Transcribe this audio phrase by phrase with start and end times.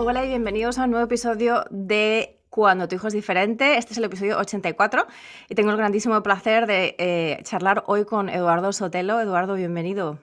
[0.00, 3.78] Hola y bienvenidos a un nuevo episodio de Cuando tu hijo es diferente.
[3.78, 5.08] Este es el episodio 84
[5.48, 9.20] y tengo el grandísimo placer de eh, charlar hoy con Eduardo Sotelo.
[9.20, 10.20] Eduardo, bienvenido.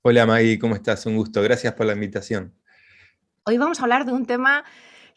[0.00, 1.04] Hola Maggie, ¿cómo estás?
[1.04, 1.42] Un gusto.
[1.42, 2.54] Gracias por la invitación.
[3.44, 4.64] Hoy vamos a hablar de un tema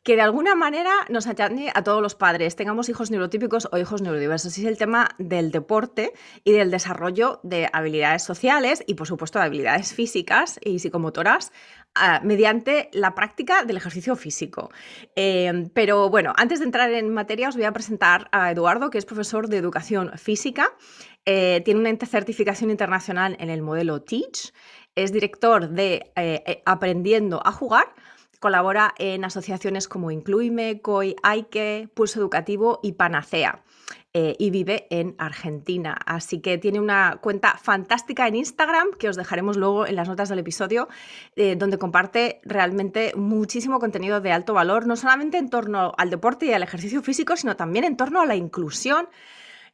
[0.04, 4.02] que de alguna manera nos atañe a todos los padres, tengamos hijos neurotípicos o hijos
[4.02, 4.58] neurodiversos.
[4.58, 9.40] Y es el tema del deporte y del desarrollo de habilidades sociales y, por supuesto,
[9.40, 11.52] de habilidades físicas y psicomotoras
[11.95, 14.70] ah, mediante la práctica del ejercicio físico.
[15.15, 18.98] Em, pero bueno, antes de entrar en materia, os voy a presentar a Eduardo, que
[18.98, 20.73] es profesor de educación física.
[21.26, 24.54] Eh, tiene una certificación internacional en el modelo TEACH.
[24.96, 27.93] Es director de eh, eh, Aprendiendo a Jugar
[28.40, 33.63] Colabora en asociaciones como Incluime, COI, AIKE, Pulso Educativo y Panacea.
[34.15, 35.96] Eh, y vive en Argentina.
[36.04, 40.29] Así que tiene una cuenta fantástica en Instagram que os dejaremos luego en las notas
[40.29, 40.88] del episodio,
[41.35, 46.48] eh, donde comparte realmente muchísimo contenido de alto valor, no solamente en torno al deporte
[46.48, 49.07] y al ejercicio físico, sino también en torno a la inclusión.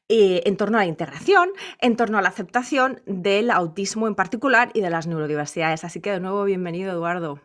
[0.08, 1.50] Eh, en torno a la integración,
[1.82, 5.84] en torno a la aceptación del autismo en particular y de las neurodiversidades.
[5.84, 7.42] Así que de nuevo, bienvenido, Eduardo.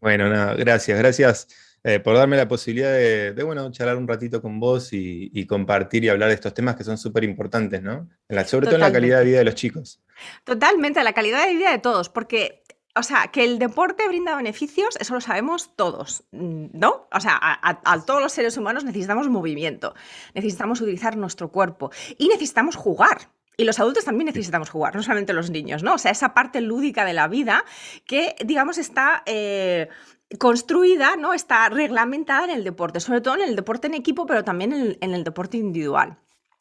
[0.00, 4.58] Bueno, nada, gracias, gracias eh, por darme la posibilidad de, bueno, charlar un ratito con
[4.58, 8.08] vos y, compartir y hablar de estos temas que son súper importantes, ¿no?
[8.44, 10.02] sobre todo en la calidad de vida de los chicos.
[10.42, 12.64] Totalmente, la calidad de vida de todos, porque
[12.96, 17.06] o sea, que el deporte brinda beneficios, eso lo sabemos todos, ¿no?
[17.12, 19.94] O sea, a, todos los seres humanos necesitamos movimiento,
[20.34, 23.30] necesitamos utilizar nuestro cuerpo y necesitamos jugar.
[23.58, 25.94] Y los adultos también necesitamos jugar, no solamente los niños, ¿no?
[25.94, 27.64] O sea, esa parte lúdica de la vida
[28.06, 29.88] que, digamos, está eh,
[30.38, 31.32] construida, ¿no?
[31.32, 35.14] Está reglamentada en el deporte, sobre todo en el deporte en equipo, pero también en
[35.14, 36.18] el deporte individual.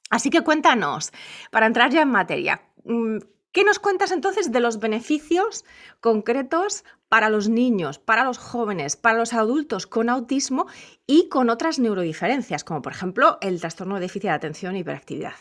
[0.10, 1.12] Así que cuéntanos,
[1.52, 3.18] para entrar ya en materia, mm,
[3.52, 5.66] ¿qué nos cuentas entonces de los beneficios
[6.00, 10.68] concretos para los niños, para los jóvenes, para los adultos con autismo
[11.08, 15.36] y con otras neurodiferencias, como por ejemplo el trastorno de déficit de atención e hiperactividad?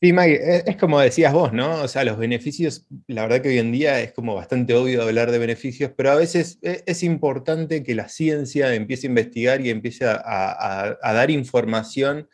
[0.00, 1.80] Sí, Mike, es, como decías vos, ¿no?
[1.82, 5.30] O sea, los beneficios, la verdad que hoy en día es como bastante obvio hablar
[5.30, 9.70] de beneficios, pero a veces e, es, importante que la ciencia empiece a investigar y
[9.70, 12.28] empiece a, dar información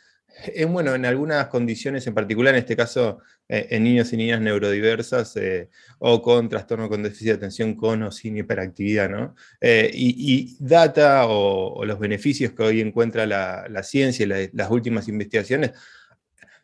[0.47, 4.41] en, bueno, en algunas condiciones en particular, en este caso eh, en niños y niñas
[4.41, 9.35] neurodiversas eh, o con trastorno con déficit de atención con o sin hiperactividad, ¿no?
[9.61, 15.73] Eh, y, data o, los beneficios que hoy encuentra la, ciencia y las últimas investigaciones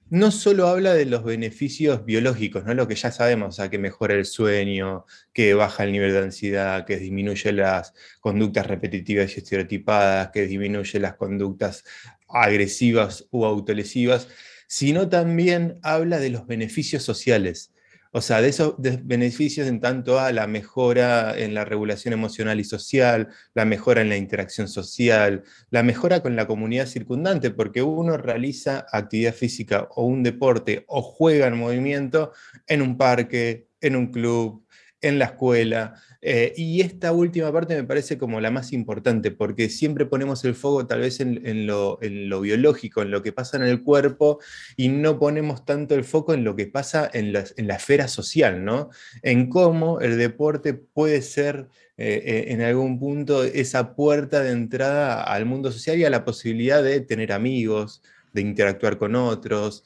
[0.09, 2.75] no solo habla de los beneficios biológicos, ¿no?
[2.75, 6.19] lo que ya sabemos, o sea, que mejora el sueño, que baja el nivel de
[6.21, 11.85] ansiedad, que disminuye las conductas repetitivas y estereotipadas, que disminuye las conductas
[12.29, 14.29] agresivas o autolesivas,
[14.69, 17.73] sino también habla de los beneficios sociales.
[18.13, 22.65] O sea, de esos beneficios en tanto a la mejora en la regulación emocional y
[22.65, 28.17] social, la mejora en la interacción social, la mejora con la comunidad circundante, porque uno
[28.17, 32.33] realiza actividad física o un deporte o juega en movimiento
[32.67, 34.66] en un parque, en un club,
[35.01, 35.95] en la escuela.
[36.23, 40.55] Eh, y esta última parte me parece como la más importante, porque siempre ponemos el
[40.55, 41.99] foco tal vez en, lo,
[42.41, 44.41] biológico, en lo que pasa en el cuerpo,
[44.77, 47.45] y no ponemos tanto el foco en lo que pasa en la,
[47.77, 48.91] esfera social, ¿no?
[49.23, 51.69] En cómo el deporte puede ser
[51.99, 56.25] eh, eh, en algún punto esa puerta de entrada al mundo social y a la
[56.25, 58.03] posibilidad de tener amigos,
[58.33, 59.83] de interactuar con otros,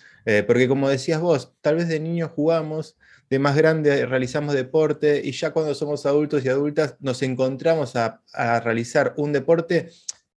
[0.47, 2.97] porque como decías vos, tal vez de niños jugamos,
[3.31, 8.21] de más grande realizamos deporte y ya cuando somos adultos y adultas nos encontramos a,
[8.61, 9.91] realizar un deporte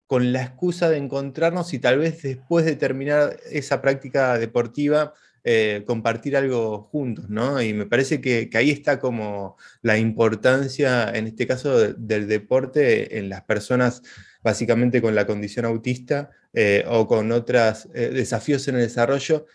[0.06, 5.14] con la excusa de encontrarnos y tal vez después de terminar esa práctica deportiva
[5.46, 7.62] eh, compartir algo juntos, ¿no?
[7.62, 13.28] Y me parece que, ahí está como la importancia, en este caso, del deporte en
[13.28, 14.04] las personas
[14.42, 19.46] básicamente con la condición autista eh, o con otros eh, desafíos en el desarrollo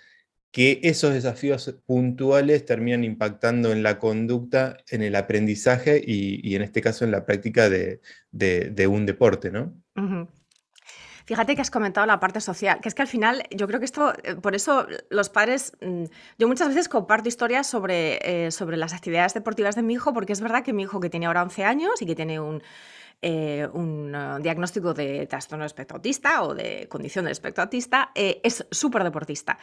[0.51, 6.81] que esos desafíos puntuales terminan impactando en la conducta, en el aprendizaje y, en este
[6.81, 8.01] caso en la práctica de,
[8.89, 9.75] un deporte, ¿no?
[11.29, 13.85] Fíjate que has comentado la parte social, que es que al final yo creo que
[13.85, 16.05] esto, eh, por eso los padres, mm,
[16.39, 20.33] yo muchas veces comparto historias sobre, eh, sobre las actividades deportivas de mi hijo, porque
[20.33, 22.63] es verdad que mi hijo que tiene ahora 11 años y que tiene un,
[23.21, 29.05] eh, un diagnóstico de trastorno espectro autista o de condición del espectro autista, es súper
[29.05, 29.59] deportista.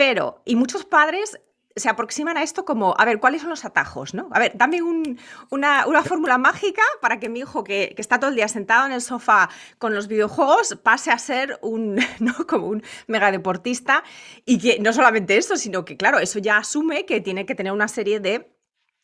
[0.00, 1.38] Pero, y muchos padres
[1.76, 4.14] se aproximan a esto como, a ver, ¿cuáles son los atajos?
[4.14, 4.30] ¿no?
[4.32, 8.48] A ver, dame una, fórmula mágica para que mi hijo, que, está todo el día
[8.48, 12.34] sentado en el sofá con los videojuegos, pase a ser un, ¿no?
[12.46, 14.02] como un mega deportista.
[14.46, 17.74] Y que no solamente eso, sino que, claro, eso ya asume que tiene que tener
[17.74, 18.50] una serie de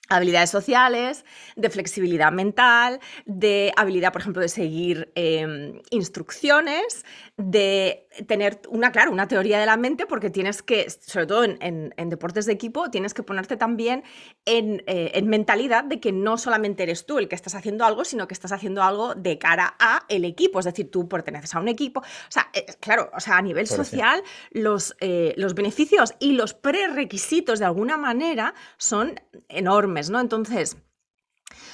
[0.09, 1.25] habilidades sociales,
[1.57, 7.05] de flexibilidad mental, de habilidad, por ejemplo, de seguir em, instrucciones,
[7.37, 11.93] de tener una, claro, una teoría de la mente, porque tienes que, sobre todo en,
[12.09, 14.05] deportes de equipo, tienes que ponerte también
[14.45, 18.27] eh, en, mentalidad de que no solamente eres tú el que estás haciendo algo, sino
[18.27, 21.69] que estás haciendo algo de cara a el equipo, es decir, tú perteneces a un
[21.69, 22.01] equipo.
[22.01, 26.55] O sea, eh, claro, o sea, a nivel social, los, eh, los beneficios y los
[26.55, 30.21] prerequisitos de alguna manera son enormes, ¿no?
[30.21, 30.77] Entonces,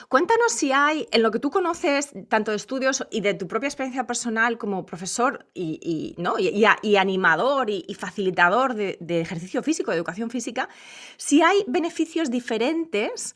[0.09, 3.69] Cuéntanos si hay, en lo que tú conoces, tanto de estudios y de tu propia
[3.69, 6.39] experiencia personal como profesor y, ¿no?
[6.39, 10.69] y, animador y, facilitador de, ejercicio físico, de educación física,
[11.17, 13.35] si hay beneficios diferentes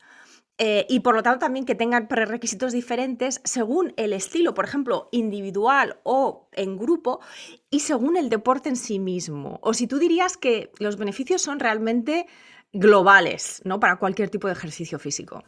[0.59, 5.07] eh, y por lo tanto también que tengan prerequisitos diferentes según el estilo, por ejemplo,
[5.11, 7.19] individual o en grupo
[7.69, 9.59] y según el deporte en sí mismo.
[9.61, 12.25] O si tú dirías que los beneficios son realmente
[12.73, 13.79] globales, ¿no?
[13.79, 15.43] Para cualquier tipo de ejercicio físico.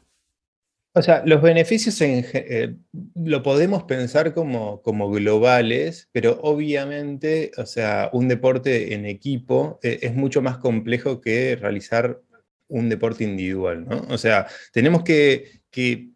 [0.94, 2.76] O sea, los beneficios en, eh,
[3.16, 10.00] lo podemos pensar como, como, globales, pero obviamente, o sea, un deporte en equipo eh,
[10.02, 12.20] es mucho más complejo que realizar
[12.68, 14.06] un deporte individual, ¿no?
[14.10, 16.10] O sea, tenemos que, que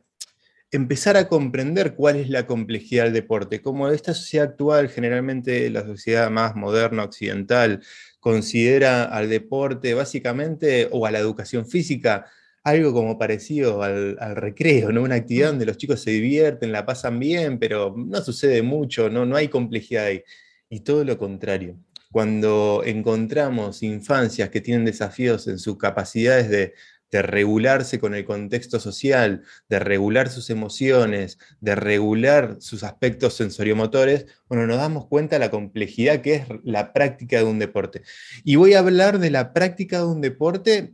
[0.72, 3.62] empezar a comprender cuál es la complejidad del deporte.
[3.62, 7.84] Como esta sociedad actual, generalmente la sociedad más moderna, occidental,
[8.19, 12.26] considera al deporte básicamente o a la educación física
[12.63, 15.04] algo como parecido al, recreo, ¿no?
[15.04, 15.51] Una actividad mm.
[15.51, 19.50] donde los chicos se divierten, la pasan bien, pero no sucede mucho, no, no hay
[19.50, 20.24] complejidad ahí.
[20.69, 21.77] Y todo lo contrario.
[22.12, 26.74] Cuando encontramos infancias que tienen desafíos en sus capacidades de,
[27.12, 34.25] de regularse con el contexto social, de regular sus emociones, de regular sus aspectos sensoriomotores,
[34.48, 38.04] bueno, nos damos cuenta de la complejidad que es la práctica de un deporte.
[38.44, 40.94] Y voy a hablar de la práctica de un deporte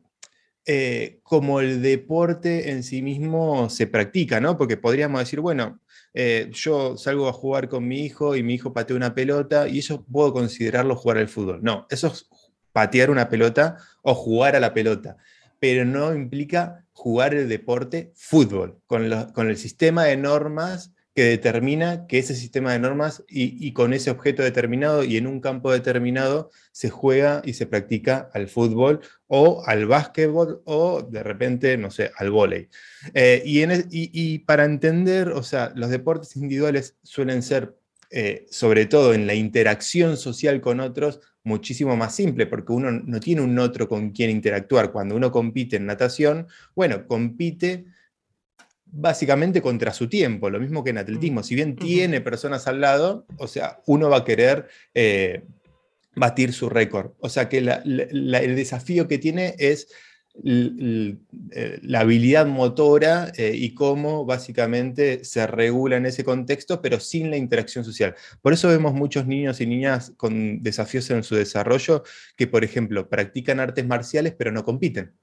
[0.66, 4.58] eh, como el deporte en sí mismo se practica, ¿no?
[4.58, 5.80] Porque podríamos decir, bueno,
[6.14, 9.80] eh, yo salgo a jugar con mi hijo y mi hijo patea una pelota y
[9.80, 11.60] eso puedo considerarlo jugar al fútbol.
[11.64, 12.28] No, eso es
[12.72, 15.18] patear una pelota o jugar a la pelota,
[15.60, 22.08] pero no implica jugar el deporte fútbol, con, con el sistema de normas que determina
[22.08, 26.50] que ese sistema de normas y, con ese objeto determinado y en un campo determinado
[26.72, 32.12] se juega y se practica al fútbol o al básquetbol o de repente, no sé,
[32.16, 32.70] al vóley.
[33.14, 37.76] Eh, y, para entender, o sea, los deportes individuales suelen ser,
[38.12, 43.20] eh, sobre todo en la interacción social con otros, muchísimo más simple, porque uno no
[43.20, 44.94] tiene un otro con quien interactuar.
[44.94, 47.88] Cuando uno compite en natación, bueno, compite
[48.92, 51.44] básicamente contra su tiempo, lo mismo que en atletismo.
[51.44, 55.44] Si bien tiene personas al lado, o sea, uno va a querer eh,
[56.16, 57.12] batir su récord.
[57.20, 59.88] O sea que el desafío que tiene es
[60.42, 67.30] eh, la habilidad motora eh, y cómo básicamente se regula en ese contexto, pero sin
[67.30, 68.16] la interacción social.
[68.42, 72.04] Por eso vemos muchos niños y niñas con desafíos en su desarrollo
[72.38, 75.14] que, por ejemplo, practican artes marciales pero no compiten.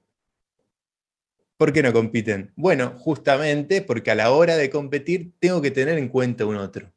[1.57, 2.51] ¿Por qué no compiten?
[2.55, 6.93] Bueno, justamente porque a la hora de competir tengo que tener en cuenta un otro.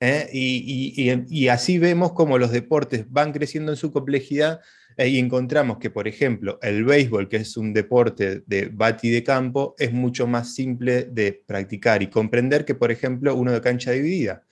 [0.00, 0.28] ¿eh?
[0.32, 4.60] Y, así vemos cómo los deportes van creciendo en su complejidad
[4.96, 9.22] eh, y encontramos que, por ejemplo, el béisbol, que es un deporte de bati de
[9.22, 13.92] campo, es mucho más simple de practicar y comprender que, por ejemplo, uno de cancha
[13.92, 14.42] dividida,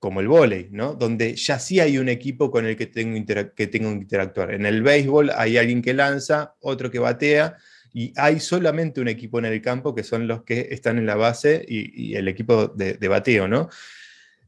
[0.00, 0.94] como el vóley, ¿no?
[0.94, 4.54] donde ya sí hay un equipo con el que tengo, que tengo que interactuar.
[4.54, 7.56] En el béisbol hay alguien que lanza, otro que batea,
[7.96, 11.14] y hay solamente un equipo en el campo que son los que están en la
[11.14, 13.70] base y, el equipo de, bateo, ¿no?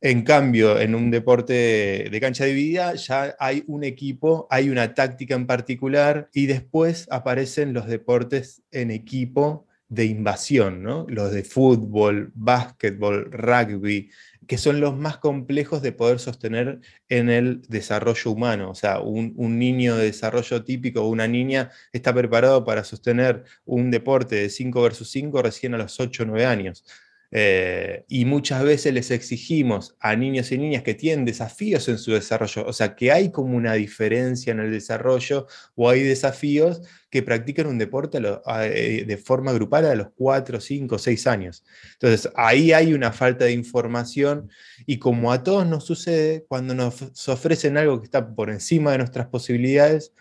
[0.02, 5.34] En cambio, en un deporte de cancha dividida ya hay un equipo, hay una táctica
[5.34, 11.06] en particular y después aparecen los deportes en equipo de invasión, ¿no?
[11.08, 14.10] Los de fútbol, básquetbol, rugby,
[14.48, 18.70] que son los más complejos de poder sostener en el desarrollo humano.
[18.70, 23.90] O sea, un, niño de desarrollo típico o una niña está preparado para sostener un
[23.90, 26.84] deporte de 5 versus 5 recién a los 8 o 9 años.
[27.30, 32.12] Eh, y muchas veces les exigimos a niños y niñas que tienen desafíos en su
[32.12, 37.22] desarrollo, o sea, que hay como una diferencia en el desarrollo o hay desafíos que
[37.22, 41.64] practican un deporte eh, de forma grupal a los 4, 5, 6 años.
[41.94, 44.50] Entonces, ahí hay una falta de información
[44.86, 48.98] y como a todos nos sucede, cuando nos ofrecen algo que está por encima de
[48.98, 50.12] nuestras posibilidades,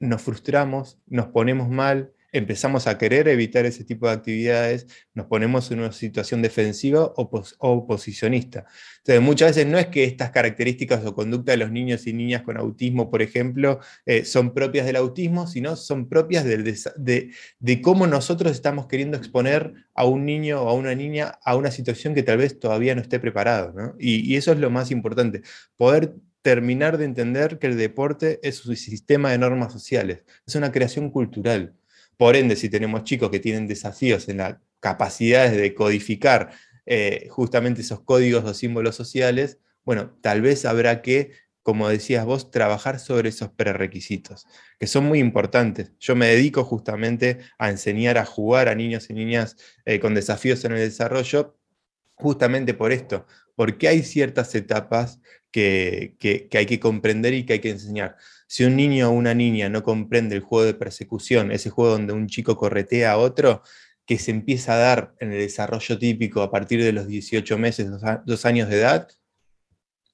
[0.00, 5.70] nos frustramos, nos ponemos mal, empezamos a querer evitar ese tipo de actividades, nos ponemos
[5.70, 8.66] en una situación defensiva o, oposicionista.
[8.98, 12.42] Entonces, muchas veces no es que estas características o conducta de los niños y niñas
[12.42, 17.30] con autismo, por ejemplo, eh, son propias del autismo, sino son propias de,
[17.82, 22.14] cómo nosotros estamos queriendo exponer a un niño o a una niña a una situación
[22.14, 23.94] que tal vez todavía no esté preparado.
[23.98, 25.42] Y, y eso es lo más importante,
[25.76, 30.72] poder terminar de entender que el deporte es un sistema de normas sociales, es una
[30.72, 31.77] creación cultural.
[32.18, 36.50] Por ende, si tenemos chicos que tienen desafíos en las capacidades de codificar
[36.84, 41.30] eh, justamente esos códigos o símbolos sociales, bueno, tal vez habrá que,
[41.62, 44.46] como decías vos, trabajar sobre esos prerequisitos,
[44.80, 45.92] que son muy importantes.
[46.00, 50.64] Yo me dedico justamente a enseñar a jugar a niños y niñas eh, con desafíos
[50.64, 51.56] en el desarrollo,
[52.16, 53.26] justamente por esto,
[53.58, 56.16] porque hay ciertas etapas que,
[56.52, 58.14] hay que comprender y que hay que enseñar.
[58.46, 62.12] Si un niño o una niña no comprende el juego de persecución, ese juego donde
[62.12, 63.64] un chico corretea a otro,
[64.06, 67.90] que se empieza a dar en el desarrollo típico a partir de los 18 meses,
[68.24, 69.08] dos años de edad,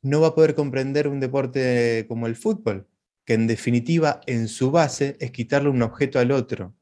[0.00, 2.88] no va a poder comprender un deporte como el fútbol,
[3.26, 6.74] que en definitiva en su base es quitarle un objeto al otro.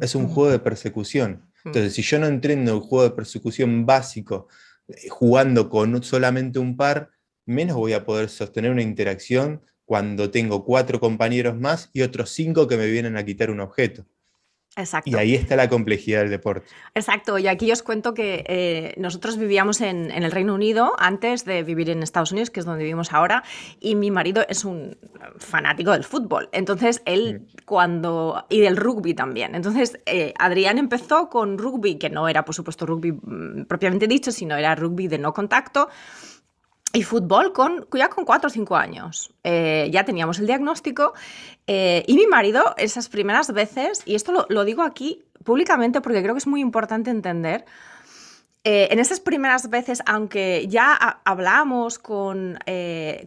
[0.00, 1.50] es un juego de persecución.
[1.64, 4.46] Entonces, si yo no entreno el juego de persecución básico
[5.10, 7.10] jugando con solamente un par,
[7.46, 12.68] menos voy a poder sostener una interacción cuando tengo cuatro compañeros más y otros cinco
[12.68, 14.06] que me vienen a quitar un objeto.
[14.76, 15.10] Exacto.
[15.10, 16.66] Y ahí está la complejidad del deporte.
[16.94, 21.62] Exacto, y aquí os cuento que eh, nosotros vivíamos en, el Reino Unido antes de
[21.62, 23.44] vivir en Estados Unidos, que es donde vivimos ahora,
[23.80, 24.96] y mi marido es un
[25.38, 26.48] fanático del fútbol.
[26.52, 28.46] Entonces, él cuando...
[28.48, 29.54] y del rugby también.
[29.54, 34.32] Entonces, eh, Adrián empezó con rugby, que no era, por supuesto, rugby mm, propiamente dicho,
[34.32, 35.88] sino era rugby de no contacto
[36.94, 39.32] y fútbol con, ya con 4 o 5 años.
[39.42, 41.12] Eh, ya teníamos el diagnóstico
[41.66, 46.34] eh, y mi marido esas primeras veces, y esto lo, digo aquí públicamente porque creo
[46.34, 47.66] que es muy importante entender,
[48.64, 52.58] eh, en esas primeras veces, aunque ya hablamos con,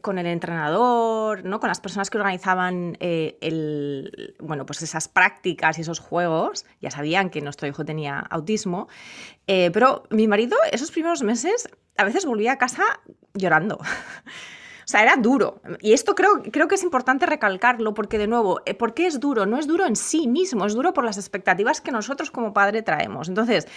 [0.02, 1.60] con, el entrenador, ¿no?
[1.60, 7.30] con las personas que organizaban el, bueno, pues esas prácticas y esos juegos, ya sabían
[7.30, 8.88] que nuestro hijo tenía autismo,
[9.46, 12.84] pero mi marido esos primeros meses a veces volvía a casa
[13.34, 13.80] llorando.
[14.80, 15.62] O sea, era duro.
[15.82, 19.20] Y esto creo, creo que es importante recalcarlo porque, de nuevo, eh, ¿por qué es
[19.20, 19.46] duro?
[19.46, 22.84] No es duro en sí mismo, es duro por las expectativas que nosotros como padre
[22.84, 23.28] traemos.
[23.28, 23.68] Entonces,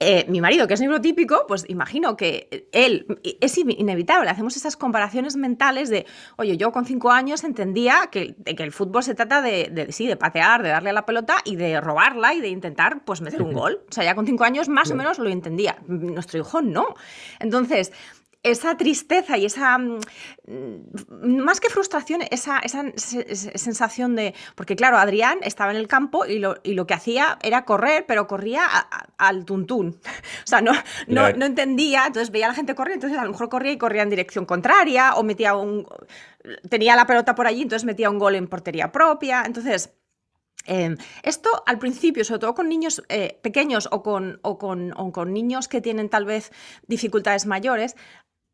[0.00, 4.30] eh, mi marido, que es neurotípico, pues imagino que él es inevitable.
[4.30, 9.02] Hacemos esas comparaciones mentales de, oye, yo con cinco años entendía que, que el fútbol
[9.02, 12.34] se trata de, de, sí, de patear, de darle a la pelota y de robarla
[12.34, 13.80] y de intentar, pues, meter un gol.
[13.88, 15.78] O sea, ya con cinco años más o menos lo entendía.
[15.86, 16.94] Nuestro hijo no.
[17.40, 17.92] Entonces,
[18.42, 20.00] esa tristeza y esa, mm,
[21.20, 26.86] más que frustración, esa, sensación de, porque claro, Adrián estaba en el campo y lo,
[26.86, 28.64] que hacía era correr, pero corría
[29.16, 30.00] al tuntún.
[30.44, 30.72] O sea, no,
[31.08, 34.02] no, entendía, entonces veía a la gente correr, entonces a lo mejor corría y corría
[34.02, 35.86] en dirección contraria o metía un...
[36.70, 39.42] tenía la pelota por allí, entonces metía un gol en portería propia.
[39.44, 39.90] Entonces...
[40.66, 45.66] Em, esto al principio, sobre todo con niños eh, pequeños o con, o con, niños
[45.66, 46.52] que tienen tal vez
[46.86, 47.96] dificultades mayores,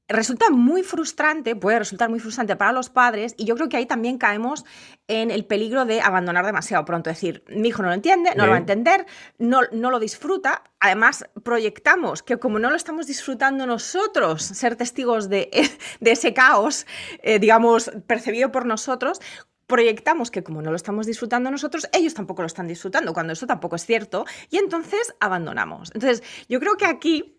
[0.09, 3.87] resulta muy frustrante, puede resultar muy frustrante para los padres y yo creo que ahí
[3.87, 4.65] también caemos
[5.09, 8.45] en el peligro de abandonar demasiado pronto, es decir, mi hijo no lo entiende, no
[8.45, 9.07] lo va a entender,
[9.39, 15.29] no, no lo disfruta, además proyectamos que como no lo estamos disfrutando nosotros, ser testigos
[15.29, 15.51] de,
[16.01, 16.87] de ese caos,
[17.23, 19.21] eh, digamos, percibido por nosotros,
[19.67, 23.47] proyectamos que como no lo estamos disfrutando nosotros, ellos tampoco lo están disfrutando, cuando eso
[23.47, 25.91] tampoco es cierto, y entonces abandonamos.
[25.95, 27.34] Entonces, yo creo que aquí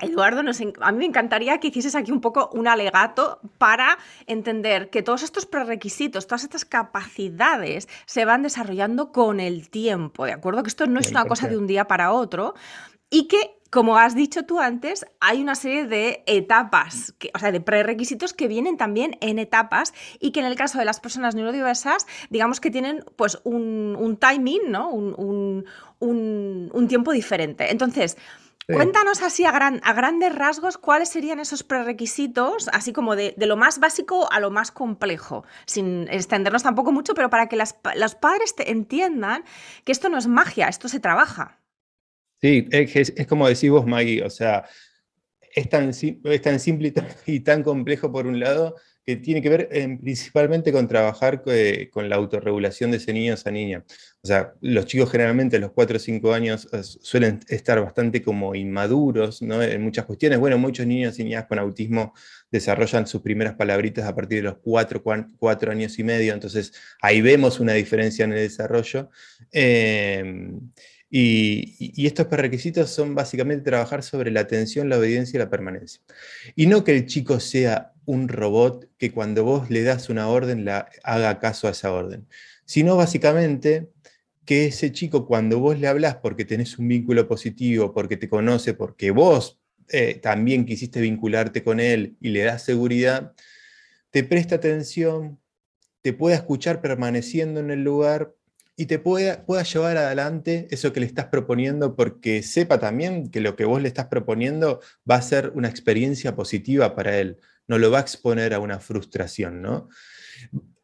[0.00, 0.40] Eduardo,
[0.80, 5.22] a mí me encantaría que hicieses aquí un poco un alegato para entender que todos
[5.22, 10.62] estos prerequisitos, todas estas capacidades se van desarrollando con el tiempo, ¿de acuerdo?
[10.62, 12.54] Que esto no es una cosa de un día para otro
[13.10, 17.60] y que como has dicho tú antes, hay una serie de etapas, o sea, de
[17.60, 22.06] prerequisitos que vienen también en etapas y que en el caso de las personas neurodiversas,
[22.30, 24.90] digamos que tienen pues un, timing, ¿no?
[24.90, 25.64] Un,
[26.00, 27.70] un tiempo diferente.
[27.70, 28.16] Entonces,
[28.74, 34.30] Cuéntanos así a, grandes rasgos cuáles serían esos prerequisitos, así como de, lo más básico
[34.32, 39.44] a lo más complejo, sin extendernos tampoco mucho, pero para que los padres entiendan
[39.84, 41.58] que esto no es magia, esto se trabaja.
[42.40, 44.64] Sí, es, es como decís vos, Maggie, o sea,
[45.54, 46.92] es tan, es tan simple
[47.26, 51.88] y tan, complejo por un lado que tiene que ver eh, principalmente con trabajar eh,
[51.92, 53.84] con la autorregulación de ese niño o esa niña.
[54.22, 58.22] O sea, los chicos generalmente a los 4 o 5 años eh, suelen estar bastante
[58.22, 59.62] como inmaduros ¿no?
[59.62, 60.38] en muchas cuestiones.
[60.38, 62.14] Bueno, muchos niños y niñas con autismo
[62.50, 65.02] desarrollan sus primeras palabritas a partir de los 4,
[65.38, 69.08] 4 años y medio, entonces ahí vemos una diferencia en el desarrollo.
[71.12, 76.00] Y, estos requisitos son básicamente trabajar sobre la atención, la obediencia y la permanencia.
[76.54, 80.64] Y no que el chico sea un robot que cuando vos le das una orden
[80.64, 82.26] la haga caso a esa orden,
[82.64, 83.90] sino básicamente
[84.44, 88.74] que ese chico cuando vos le hablas porque tenés un vínculo positivo, porque te conoce,
[88.74, 93.34] porque vos eh, también quisiste vincularte con él y le das seguridad,
[94.10, 95.40] te presta atención,
[96.02, 98.34] te pueda escuchar permaneciendo en el lugar
[98.80, 103.40] y te pueda, pueda llevar adelante eso que le estás proponiendo, porque sepa también que
[103.40, 107.36] lo que vos le estás proponiendo va a ser una experiencia positiva para él,
[107.68, 109.60] no lo va a exponer a una frustración.
[109.60, 109.90] ¿no?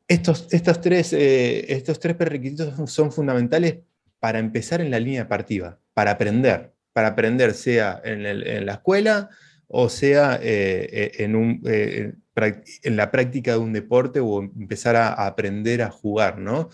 [0.07, 3.79] Estos, estos, tres, eh, estos tres requisitos son fundamentales
[4.21, 9.31] para empezar en la línea partida, para aprender, para aprender sea en, la escuela
[9.69, 15.15] o sea eh, eh, en, un, en la práctica de un deporte o empezar a,
[15.15, 16.69] a aprender a jugar, ¿no?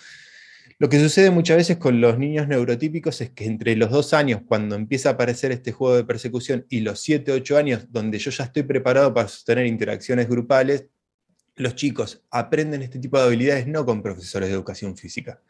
[0.82, 4.40] Lo que sucede muchas veces con los niños neurotípicos es que entre los dos años,
[4.44, 8.32] cuando empieza a aparecer este juego de persecución, y los siete, ocho años, donde yo
[8.32, 10.86] ya estoy preparado para sostener interacciones grupales,
[11.54, 15.40] los chicos aprenden este tipo de habilidades no con profesores de educación física,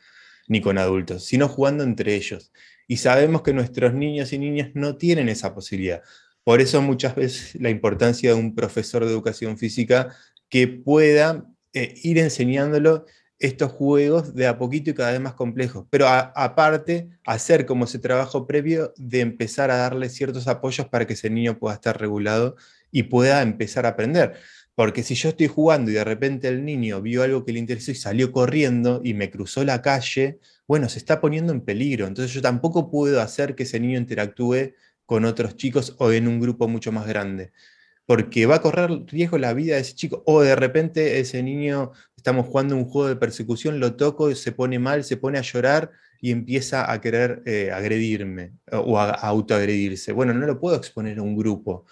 [0.48, 2.52] ni con adultos, sino jugando entre ellos.
[2.86, 6.02] Y sabemos que nuestros niños y niñas no tienen esa posibilidad.
[6.44, 10.14] Por eso muchas veces la importancia de un profesor de educación física
[10.50, 13.06] que pueda eh, ir enseñándolo
[13.42, 15.84] estos juegos de a poquito y cada vez más complejos.
[15.90, 21.14] Pero aparte, hacer como ese trabajo previo de empezar a darle ciertos apoyos para que
[21.14, 22.56] ese niño pueda estar regulado
[22.92, 24.34] y pueda empezar a aprender.
[24.76, 27.90] Porque si yo estoy jugando y de repente el niño vio algo que le interesó
[27.90, 32.06] y salió corriendo y me cruzó la calle, bueno, se está poniendo en peligro.
[32.06, 36.40] Entonces yo tampoco puedo hacer que ese niño interactúe con otros chicos o en un
[36.40, 37.52] grupo mucho más grande
[38.06, 40.22] porque va a correr riesgo la vida de ese chico.
[40.26, 44.78] O de repente ese niño, estamos jugando un juego de persecución, lo toco, se pone
[44.78, 50.12] mal, se pone a llorar y empieza a querer eh, agredirme o a, a autoagredirse.
[50.12, 51.84] Bueno, no lo puedo exponer a un grupo,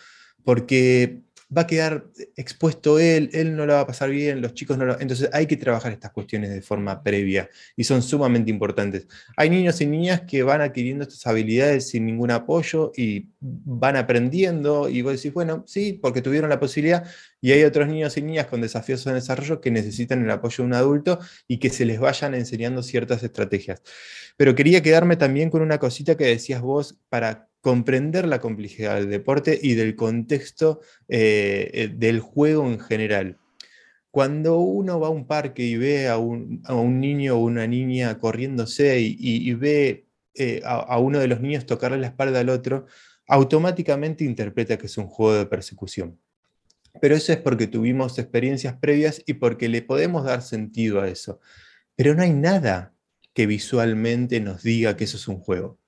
[0.45, 1.23] porque
[1.57, 4.85] va a quedar expuesto él, él no lo va a pasar bien, los chicos no
[4.85, 5.01] lo...
[5.01, 9.09] Entonces hay que trabajar estas cuestiones de forma previa y son sumamente importantes.
[9.37, 14.89] Hay niños y niñas que van adquiriendo estas habilidades sin ningún apoyo y van aprendiendo
[14.89, 17.05] y vos decís, bueno, sí, porque tuvieron la posibilidad
[17.41, 20.67] y hay otros niños y niñas con desafíos en desarrollo que necesitan el apoyo de
[20.69, 23.83] un adulto y que se les vayan enseñando ciertas estrategias.
[24.37, 29.11] Pero quería quedarme también con una cosita que decías vos para comprender la complejidad del
[29.11, 33.39] deporte y del contexto eh, eh, del juego en general.
[34.11, 36.61] Cuando uno va a un parque y ve a un,
[37.01, 42.09] niño o una niña corriéndose y, ve eh, a, uno de los niños tocarle la
[42.09, 42.87] espalda al otro,
[43.29, 46.19] automáticamente interpreta que es un juego de persecución.
[47.01, 51.39] Pero eso es porque tuvimos experiencias previas y porque le podemos dar sentido a eso.
[51.95, 52.95] Pero no hay nada
[53.33, 55.80] que visualmente nos diga que eso es un juego.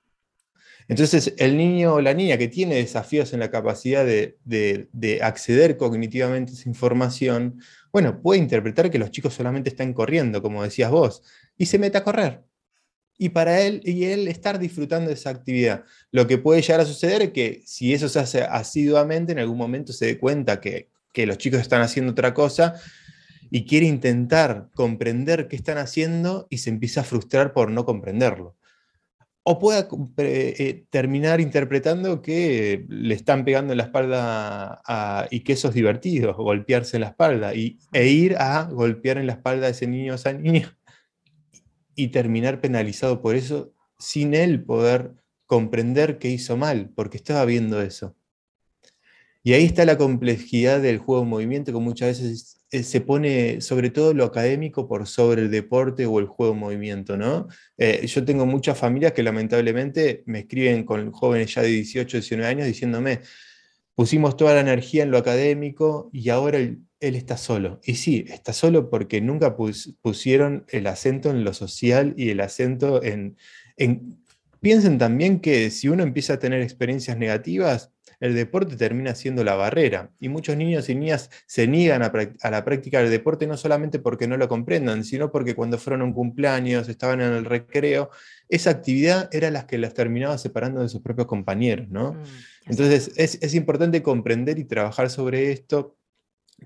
[0.87, 6.51] Entonces, el niño o la niña que tiene desafíos en la capacidad de, acceder cognitivamente
[6.51, 11.23] a esa información, bueno, puede interpretar que los chicos solamente están corriendo, como decías vos,
[11.57, 12.43] y se mete a correr.
[13.17, 15.83] Y para él y él estar disfrutando de esa actividad.
[16.11, 19.57] Lo que puede llegar a suceder es que si eso se hace asiduamente, en algún
[19.57, 22.73] momento se dé cuenta que, que los chicos están haciendo otra cosa
[23.51, 28.57] y quiere intentar comprender qué están haciendo y se empieza a frustrar por no comprenderlo
[29.45, 35.67] o pueda eh, terminar interpretando que le están pegando en la espalda y que eso
[35.67, 39.71] es divertido, golpearse en la espalda, y, e ir a golpear en la espalda a
[39.71, 40.77] ese niño o esa niña
[41.95, 45.13] y terminar penalizado por eso sin él poder
[45.45, 48.15] comprender que hizo mal, porque estaba viendo eso.
[49.43, 53.61] Y ahí está la complejidad del juego en movimiento, que muchas veces eh, se pone
[53.61, 57.47] sobre todo lo académico por sobre el deporte o el juego en movimiento, ¿no?
[57.77, 62.49] Eh, yo tengo muchas familias que lamentablemente me escriben con jóvenes ya de 18, 19
[62.49, 63.19] años diciéndome,
[63.93, 67.79] pusimos toda la energía en lo académico y ahora él, está solo.
[67.83, 73.03] Y sí, está solo porque nunca pusieron el acento en lo social y el acento
[73.03, 73.37] en,
[73.77, 74.17] en
[74.61, 79.55] piensen también que si uno empieza a tener experiencias negativas, el deporte termina siendo la
[79.55, 80.11] barrera.
[80.19, 84.27] Y muchos niños y niñas se niegan a, la práctica del deporte no solamente porque
[84.27, 88.09] no lo comprendan, sino porque cuando fueron a un cumpleaños, estaban en el recreo,
[88.49, 91.89] esa actividad era la que las terminaba separando de sus propios compañeros.
[91.89, 92.13] ¿no?
[92.13, 92.23] Mm,
[92.67, 95.97] Entonces es, importante comprender y trabajar sobre esto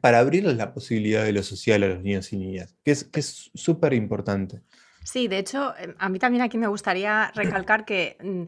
[0.02, 3.94] para abrirles la posibilidad de lo social a los niños y niñas, que es súper
[3.94, 4.62] importante.
[5.08, 8.44] Sí, de hecho, em, a mí también aquí me gustaría recalcar que mm,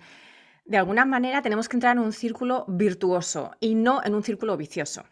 [0.69, 4.55] de alguna manera tenemos que entrar en un círculo virtuoso y no en un círculo
[4.55, 5.03] vicioso.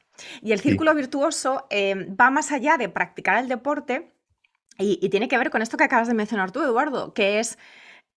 [0.43, 4.13] Y el círculo virtuoso em, va más allá de practicar el deporte
[4.77, 7.57] y, tiene que ver con esto que acabas de mencionar tú, Eduardo, que es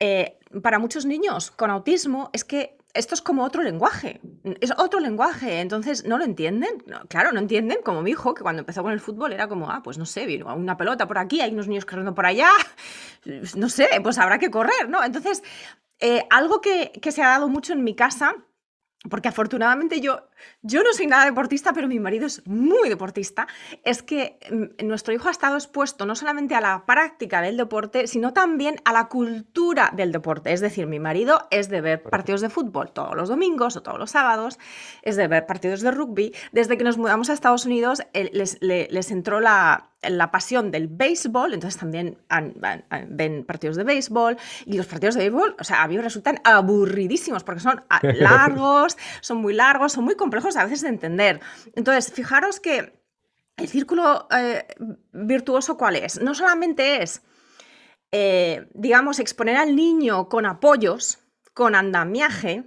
[0.00, 4.20] eh, para muchos niños con autismo es que esto es como otro lenguaje,
[4.60, 8.60] es otro lenguaje, entonces no lo entienden, claro, no entienden, como mi hijo, que cuando
[8.60, 11.40] empezó con el fútbol era como, ah, pues no sé, vino una pelota por aquí,
[11.40, 12.50] hay unos niños corriendo por allá,
[13.54, 15.02] no sé, pues habrá que correr, ¿no?
[15.04, 15.42] Entonces,
[16.00, 18.34] eh, algo que, que se ha dado mucho en mi casa
[19.08, 20.28] porque afortunadamente yo,
[20.62, 23.46] yo no soy nada deportista, pero mi marido es muy deportista,
[23.84, 28.06] es que mm, nuestro hijo ha estado expuesto no solamente a la práctica del deporte,
[28.06, 30.52] sino también a la cultura del deporte.
[30.52, 33.98] Es decir, mi marido es de ver partidos de fútbol todos los domingos o todos
[33.98, 34.58] los sábados,
[35.02, 36.34] es de ver partidos de rugby.
[36.52, 41.52] Desde que nos mudamos a Estados Unidos, les, les entró la, la pasión del béisbol,
[41.52, 42.18] entonces también
[43.08, 46.40] ven partidos de béisbol y los partidos de béisbol, o sea, a mí me resultan
[46.44, 51.40] aburridísimos porque son largos, son muy largos, son muy complejos a veces de entender.
[51.74, 52.92] Entonces, fijaros que
[53.56, 54.64] el círculo eh,
[55.12, 56.20] virtuoso, ¿cuál es?
[56.20, 57.22] No solamente es,
[58.12, 61.18] eh, digamos, exponer al niño con apoyos,
[61.52, 62.62] con andamiaje,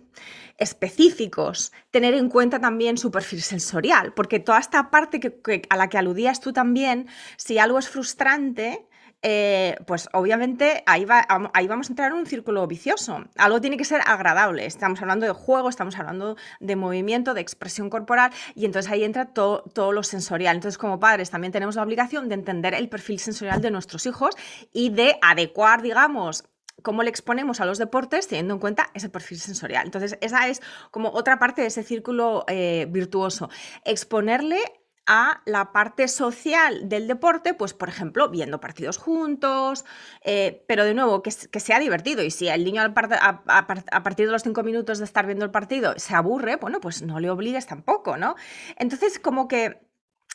[0.58, 5.88] específicos, tener en cuenta también su perfil sensorial, porque toda esta parte que, a la
[5.88, 8.86] que aludías tú también, si algo es frustrante,
[9.24, 13.24] eh, pues obviamente ahí, va, ahí vamos a entrar en un círculo vicioso.
[13.38, 14.66] Algo tiene que ser agradable.
[14.66, 19.28] Estamos hablando de juego, estamos hablando de movimiento, de expresión corporal, y entonces ahí entra
[19.28, 20.58] todo, todo lo sensorial.
[20.58, 24.36] Entonces, como padres, también tenemos la obligación de entender el perfil sensorial de nuestros hijos
[24.74, 26.44] y de adecuar, digamos,
[26.82, 29.86] cómo le exponemos a los deportes teniendo en cuenta ese perfil sensorial.
[29.86, 33.50] Entonces, esa es como otra parte de ese círculo eh, virtuoso.
[33.86, 34.60] Exponerle
[35.06, 39.86] a la parte social del deporte, pues por ejemplo, viendo partidos juntos,
[40.24, 42.24] eh, pero de nuevo, que, sea divertido.
[42.24, 45.94] Y si el niño a, partir de los cinco minutos de estar viendo el partido
[45.98, 48.36] se aburre, bueno, pues no le obligues tampoco, ¿no?
[48.78, 49.82] Entonces, como que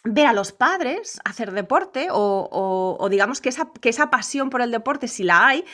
[0.05, 4.71] ver a los padres hacer deporte o, digamos que esa, que esa pasión por el
[4.71, 5.65] deporte, si la hay,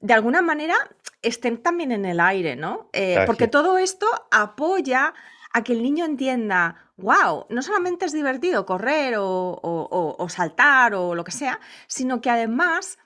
[0.00, 0.76] de alguna manera
[1.22, 2.88] estén también en el aire, ¿no?
[2.92, 5.12] Eh, porque todo esto apoya
[5.52, 11.24] a que el niño entienda, wow, no solamente es divertido correr o, saltar o lo
[11.24, 12.98] que sea, sino que además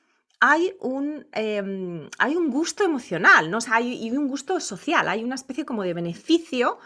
[0.44, 3.58] hay un, em, hay un gusto emocional, ¿no?
[3.70, 6.78] hay, y un gusto social, hay una especie como de beneficio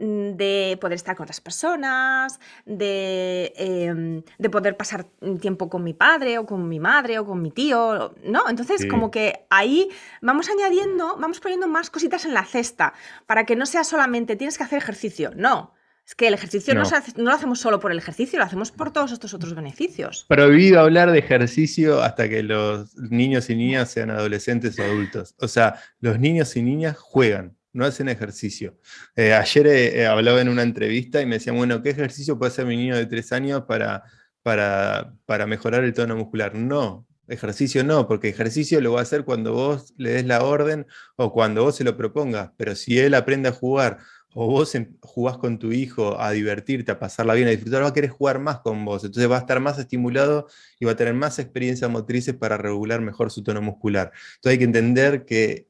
[0.00, 5.06] Mm, de poder estar con otras personas, de, em, de, poder pasar
[5.40, 8.48] tiempo con mi padre o con mi madre o con mi tío, ¿no?
[8.48, 9.88] Entonces, como que ahí
[10.22, 12.94] vamos añadiendo, vamos poniendo más cositas en la cesta
[13.26, 15.74] para que no sea solamente tienes que hacer ejercicio, no.
[16.08, 16.84] Es que el ejercicio no.
[16.84, 20.24] no, lo hacemos solo por el ejercicio, lo hacemos por todos estos otros beneficios.
[20.26, 25.34] Prohibido hablar de ejercicio hasta que los niños y niñas sean adolescentes o adultos.
[25.38, 28.78] O sea, los niños y niñas juegan no hacen ejercicio.
[29.16, 32.52] Eh, ayer eh, eh, hablaba en una entrevista y me decían, bueno, ¿qué ejercicio puede
[32.52, 34.02] hacer mi niño de tres años para,
[34.42, 36.54] para, para mejorar el tono muscular?
[36.54, 40.86] No, ejercicio no, porque ejercicio lo va a hacer cuando vos le des la orden
[41.16, 43.98] o cuando vos se lo propongas, pero si él aprende a jugar
[44.34, 47.88] o vos em, jugás con tu hijo a divertirte, a pasarla bien, a disfrutar, va
[47.88, 50.46] a querer jugar más con vos, entonces va a estar más estimulado
[50.78, 54.12] y va a tener más experiencias motrices para regular mejor su tono muscular.
[54.36, 55.68] Entonces hay que entender que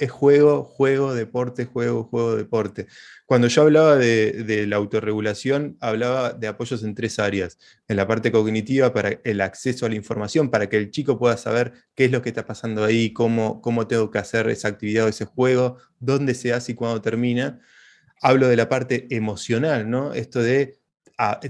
[0.00, 2.86] es juego, juego, deporte, juego, juego, deporte.
[3.26, 7.58] Cuando yo hablaba de, la autorregulación, hablaba de apoyos en tres áreas.
[7.88, 11.36] En la parte cognitiva, para el acceso a la información, para que el chico pueda
[11.36, 15.06] saber qué es lo que está pasando ahí, cómo, cómo tengo que hacer esa actividad
[15.06, 17.60] o ese juego, dónde se hace y cuándo termina.
[18.22, 20.14] Hablo de la parte emocional, ¿no?
[20.14, 20.78] Esto de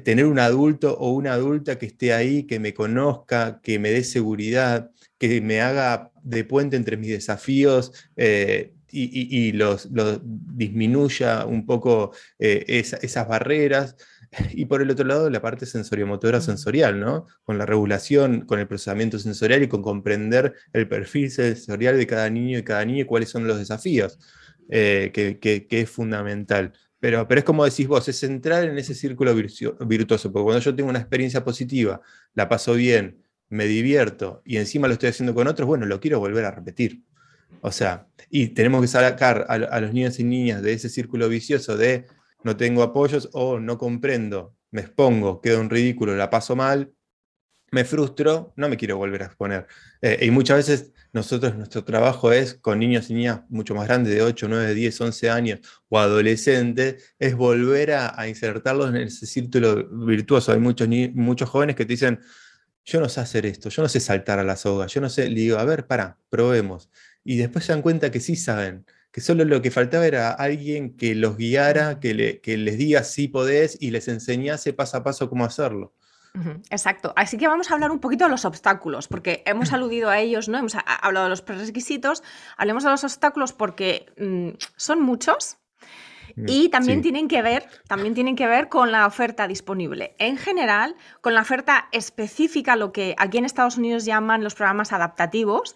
[0.05, 4.05] tener un adulto o una adulta que esté ahí, que me conozca, que me dé
[4.05, 9.89] seguridad, que me haga de puente entre mis desafíos eh, y, los,
[10.23, 13.97] disminuya un poco eh, esas barreras.
[14.55, 17.27] Y por el otro lado, la parte sensoriomotora sensorial, ¿no?
[17.45, 22.31] Con la regulación, con el procesamiento sensorial y con comprender el perfil sensorial de cada
[22.31, 24.19] niño y cada niña y cuáles son los desafíos,
[24.69, 26.73] eh, que, es fundamental.
[27.01, 30.75] Pero, pero es como decís vos, es entrar en ese círculo virtuoso, porque cuando yo
[30.75, 32.01] tengo una experiencia positiva,
[32.35, 36.19] la paso bien, me divierto y encima lo estoy haciendo con otros, bueno, lo quiero
[36.21, 37.03] volver a repetir.
[37.61, 41.77] O sea, y tenemos que sacar a, los niños y niñas de ese círculo vicioso
[41.77, 42.07] de
[42.45, 46.93] no tengo apoyos o no comprendo, me expongo, quedo en ridículo, la paso mal,
[47.73, 49.67] me frustro, no me quiero volver a exponer.
[50.03, 54.15] Eh, y muchas veces nosotros, nuestro trabajo es con niños y niñas mucho más grandes,
[54.15, 59.89] de 8, 9, 10, 11 años o adolescentes, es volver a, insertarlos en ese círculo
[60.07, 60.53] virtuoso.
[60.53, 62.21] Hay muchos, muchos jóvenes que te dicen,
[62.85, 65.29] yo no sé hacer esto, yo no sé saltar a la soga, yo no sé,
[65.29, 66.91] le digo, a ver, para, probemos.
[67.25, 70.97] Y después se dan cuenta que sí saben, que solo lo que faltaba era alguien
[70.97, 75.45] que los guiara, que, les diga sí podés y les enseñase paso a paso cómo
[75.45, 75.95] hacerlo.
[76.71, 77.13] Exacto.
[77.17, 80.49] Así que vamos a hablar un poquito de los obstáculos, porque hemos aludido a ellos,
[80.49, 80.59] ¿no?
[80.59, 82.23] Hemos hablado de los prerequisitos,
[82.57, 85.59] hablemos de los obstáculos porque mm, son muchos
[86.37, 90.17] mm, y también tienen que ver, también tienen que ver con la oferta disponible.
[90.19, 94.95] En general, con la oferta específica, lo que aquí en Estados Unidos llaman los programas
[94.95, 95.75] adaptativos,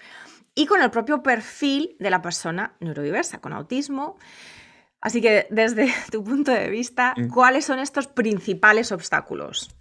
[0.59, 4.17] y con el propio perfil de la persona neurodiversa, con autismo.
[5.03, 7.29] Así que desde tu punto de vista, mm.
[7.29, 9.76] ¿cuáles son estos principales obstáculos?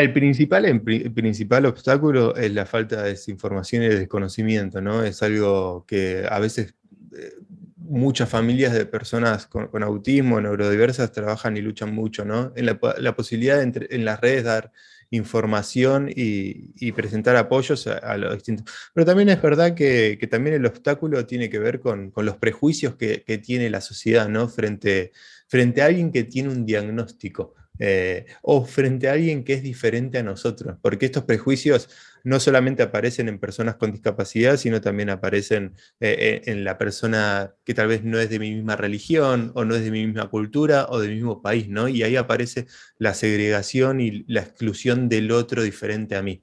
[0.00, 5.04] El principal, el principal obstáculo es la falta de desinformación y de desconocimiento, ¿no?
[5.04, 6.74] Es algo que a veces
[7.16, 7.34] eh,
[7.76, 12.52] muchas familias de personas con, autismo, neurodiversas, trabajan y luchan mucho, ¿no?
[12.56, 14.72] En la, posibilidad de en las redes dar
[15.10, 18.72] información y, presentar apoyos a, los distintos.
[18.94, 23.40] Pero también es verdad que, también el obstáculo tiene que ver con, los prejuicios que,
[23.44, 24.48] tiene la sociedad ¿no?
[24.48, 25.12] frente,
[25.48, 27.54] frente a alguien que tiene un diagnóstico.
[27.82, 31.88] Eh, o frente a alguien que es diferente a nosotros, porque estos prejuicios
[32.24, 37.54] no solamente aparecen en personas con discapacidad, sino también aparecen eh, eh, en la persona
[37.64, 40.28] que tal vez no es de mi misma religión o no es de mi misma
[40.28, 41.88] cultura o del mismo país, ¿no?
[41.88, 42.66] Y ahí aparece
[42.98, 46.42] la segregación y la exclusión del otro diferente a mí.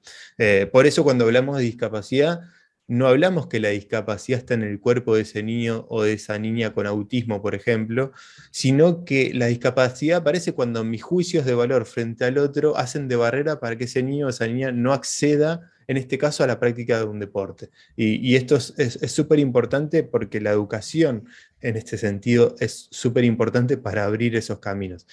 [0.72, 2.40] por eso cuando hablamos de discapacidad,
[2.88, 6.38] no hablamos que la discapacidad está en el cuerpo de ese niño o de esa
[6.38, 8.12] niña con autismo, por ejemplo,
[8.50, 13.16] sino que la discapacidad aparece cuando mis juicios de valor frente al otro hacen de
[13.16, 16.58] barrera para que ese niño o esa niña no acceda, en este caso, a la
[16.58, 17.68] práctica de un deporte.
[17.94, 21.26] Y, esto es súper importante porque la educación
[21.60, 25.06] en este sentido es súper importante para abrir esos caminos.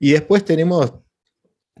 [0.00, 0.94] Y después tenemos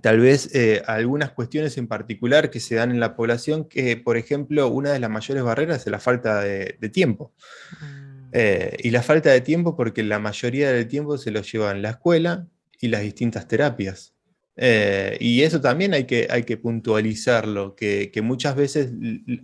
[0.00, 4.16] tal vez eh, algunas cuestiones en particular que se dan en la población, que por
[4.16, 7.32] ejemplo una de las mayores barreras es la falta de, tiempo.
[7.80, 8.30] Mm.
[8.32, 11.90] Eh, y la falta de tiempo porque la mayoría del tiempo se lo llevan la
[11.90, 12.46] escuela
[12.80, 14.14] y las distintas terapias.
[14.56, 18.90] Eh, y eso también hay que, hay que puntualizarlo, que, que muchas veces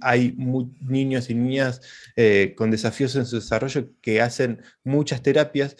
[0.00, 0.34] hay
[0.80, 1.80] niños y niñas
[2.54, 5.76] con desafíos en su desarrollo que hacen muchas terapias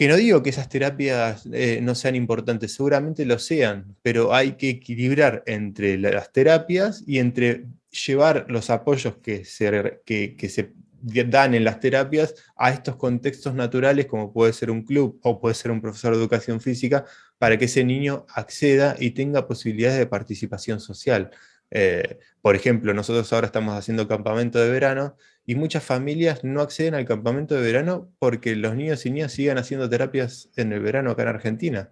[0.00, 4.52] que no digo que esas terapias eh, no sean importantes, seguramente lo sean, pero hay
[4.52, 7.66] que equilibrar entre las terapias y entre
[8.06, 14.06] llevar los apoyos que se, que, se dan en las terapias a estos contextos naturales
[14.06, 17.04] como puede ser un club o puede ser un profesor de educación física
[17.36, 21.30] para que ese niño acceda y tenga posibilidades de participación social.
[21.70, 26.94] Eh, por ejemplo, nosotros ahora estamos haciendo campamento de verano y muchas familias no acceden
[26.94, 31.10] al campamento de verano porque los niños y niñas sigan haciendo terapias en el verano
[31.10, 31.90] acá en Argentina.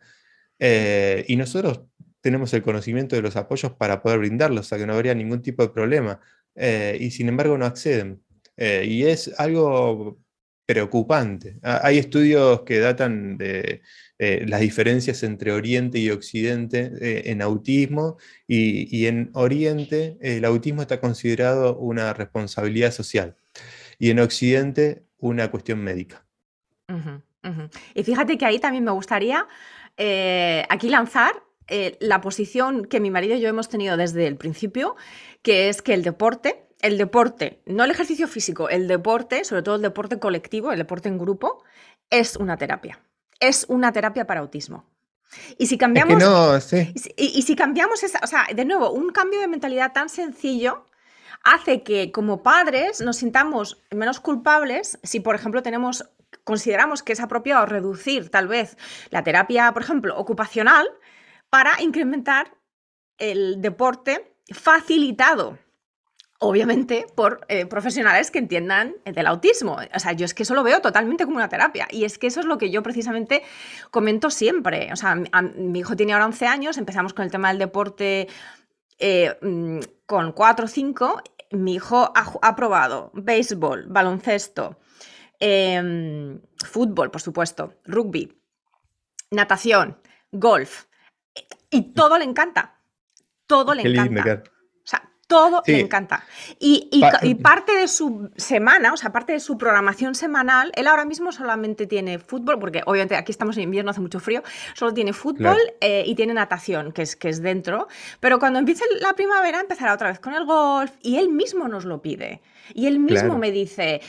[0.58, 1.82] Eh, y nosotros
[2.20, 5.42] tenemos el conocimiento de los apoyos para poder brindarlos, o sea que no habría ningún
[5.42, 6.20] tipo de problema.
[6.54, 8.22] Eh, y sin embargo no acceden.
[8.56, 10.18] y es algo
[10.68, 11.56] preocupante.
[11.62, 13.80] Hay estudios que datan de
[14.18, 20.82] eh, las diferencias entre Oriente y Occidente eh, en autismo y, en Oriente el autismo
[20.82, 23.34] está considerado una responsabilidad social
[23.98, 26.26] y en Occidente una cuestión médica.
[27.94, 29.48] Y fíjate que ahí también me gustaría
[29.96, 31.32] eh, aquí lanzar
[32.00, 34.96] la posición que mi marido y yo hemos tenido desde el principio,
[35.42, 39.76] que es que el deporte el deporte, no el ejercicio físico, el deporte, sobre todo
[39.76, 41.64] el deporte colectivo, el deporte en grupo,
[42.10, 43.00] es una terapia.
[43.40, 44.84] Es una terapia para autismo.
[45.58, 46.22] Y si cambiamos.
[47.16, 48.20] y, si cambiamos esa.
[48.22, 50.86] O sea, de nuevo, un cambio de mentalidad tan sencillo
[51.44, 56.08] hace que como padres nos sintamos menos culpables si, por ejemplo, tenemos.
[56.44, 58.76] Consideramos que es apropiado reducir tal vez
[59.10, 60.86] la terapia, por ejemplo, ocupacional,
[61.50, 62.54] para incrementar
[63.18, 65.58] el deporte facilitado
[66.38, 69.78] obviamente por eh, profesionales que entiendan del autismo.
[69.94, 71.88] O sea, yo es que eso lo veo totalmente como una terapia.
[71.90, 73.42] Y es que eso es lo que yo precisamente
[73.90, 74.92] comento siempre.
[74.92, 78.28] O sea, mi hijo tiene ahora 11 años, empezamos con el tema del deporte
[78.98, 81.22] eh, mm, con 4 o 5.
[81.50, 84.78] Mi hijo ha, probado béisbol, baloncesto,
[85.40, 88.38] em, fútbol, por supuesto, rugby,
[89.30, 89.98] natación,
[90.30, 90.84] golf.
[91.70, 92.80] Y todo le encanta.
[93.46, 94.42] Todo le encanta
[95.28, 96.24] todo le encanta.
[96.58, 97.00] Y,
[97.42, 101.86] parte de su semana, o sea, parte de su programación semanal, él ahora mismo solamente
[101.86, 104.42] tiene fútbol, porque obviamente aquí estamos en invierno, hace mucho frío,
[104.74, 107.86] solo tiene fútbol eh, y tiene natación, que es, que es dentro.
[108.18, 111.84] Pero cuando empiece la primavera empezará otra vez con el golf y él mismo nos
[111.84, 112.40] lo pide.
[112.74, 114.00] Y él mismo me dice,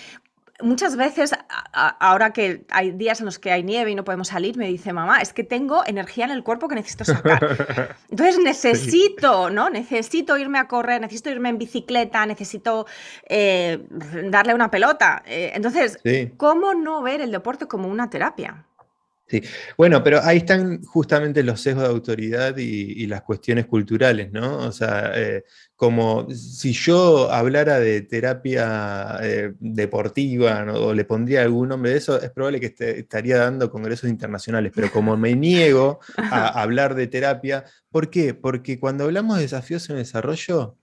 [0.62, 1.32] muchas veces,
[1.74, 4.94] ahora que hay días en los que hay nieve y no podemos salir, me dice
[4.94, 7.96] mamá, es que tengo energía en el cuerpo que necesito sacar.
[8.10, 9.70] Entonces necesito, ¿no?
[9.70, 12.86] Necesito irme a correr, necesito irme en bicicleta, necesito
[13.28, 13.86] eh,
[14.30, 15.24] darle una pelota.
[15.26, 16.00] Eh, entonces,
[16.38, 18.66] ¿cómo no ver el deporte como una terapia?
[19.30, 19.44] Sí,
[19.78, 24.58] bueno, pero ahí están justamente los sesgos de autoridad y, las cuestiones culturales, ¿no?
[24.58, 25.44] O sea, eh,
[25.80, 32.22] como si yo hablara de terapia eh, deportiva o le pondría algún nombre de eso,
[32.22, 37.64] es probable que estaría dando congresos internacionales, pero como me niego a hablar de terapia,
[37.92, 38.34] ¿por qué?
[38.34, 40.76] Porque cuando hablamos de desafíos en desarrollo,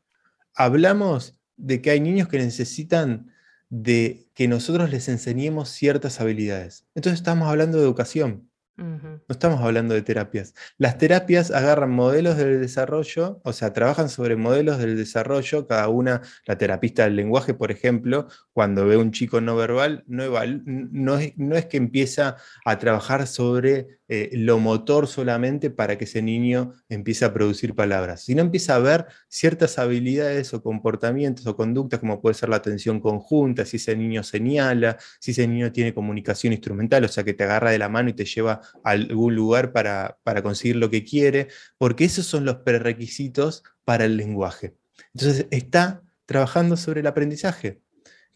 [0.54, 3.30] hablamos de que hay niños que necesitan
[3.68, 6.86] de que nosotros les enseñemos ciertas habilidades.
[6.94, 8.48] Entonces estamos hablando de educación.
[8.78, 10.54] No estamos hablando de terapias.
[10.76, 16.20] Las terapias agarran modelos del desarrollo, o sea, trabajan sobre modelos del desarrollo, cada una,
[16.46, 20.24] la terapista del lenguaje, por ejemplo, cuando ve un chico no verbal, no,
[20.66, 22.36] no, es, no es que empieza
[22.66, 28.22] a trabajar sobre eh, lo motor solamente para que ese niño empiece a producir palabras,
[28.22, 33.00] sino empieza a ver ciertas habilidades o comportamientos o conductas, como puede ser la atención
[33.00, 37.44] conjunta, si ese niño señala, si ese niño tiene comunicación instrumental, o sea, que te
[37.44, 41.04] agarra de la mano y te lleva a algún lugar para, para conseguir lo que
[41.04, 44.76] quiere, porque esos son los prerequisitos para el lenguaje.
[45.14, 47.80] Entonces, está trabajando sobre el aprendizaje.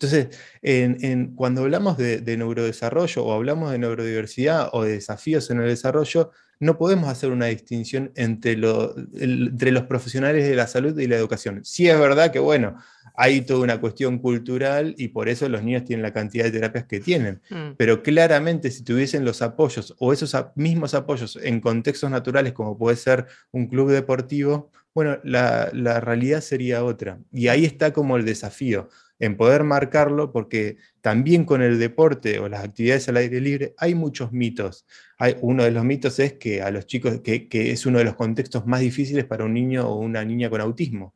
[0.01, 5.69] Entonces, en, cuando hablamos de, neurodesarrollo o hablamos de neurodiversidad o de desafíos en el
[5.69, 11.17] desarrollo, no podemos hacer una distinción entre, entre los profesionales de la salud y la
[11.17, 11.61] educación.
[11.65, 12.77] Sí es verdad que, bueno,
[13.15, 16.87] hay toda una cuestión cultural y por eso los niños tienen la cantidad de terapias
[16.87, 17.43] que tienen.
[17.51, 17.73] Mm.
[17.77, 22.97] Pero claramente si tuviesen los apoyos o esos mismos apoyos en contextos naturales como puede
[22.97, 27.19] ser un club deportivo, bueno, la, la realidad sería otra.
[27.33, 28.89] Y ahí está como el desafío
[29.21, 33.95] en poder marcarlo, porque también con el deporte o las actividades al aire libre hay
[33.95, 34.87] muchos mitos.
[35.19, 38.17] Hay, uno de los mitos es que a los chicos, que, es uno de los
[38.17, 41.15] contextos más difíciles para un niño o una niña con autismo.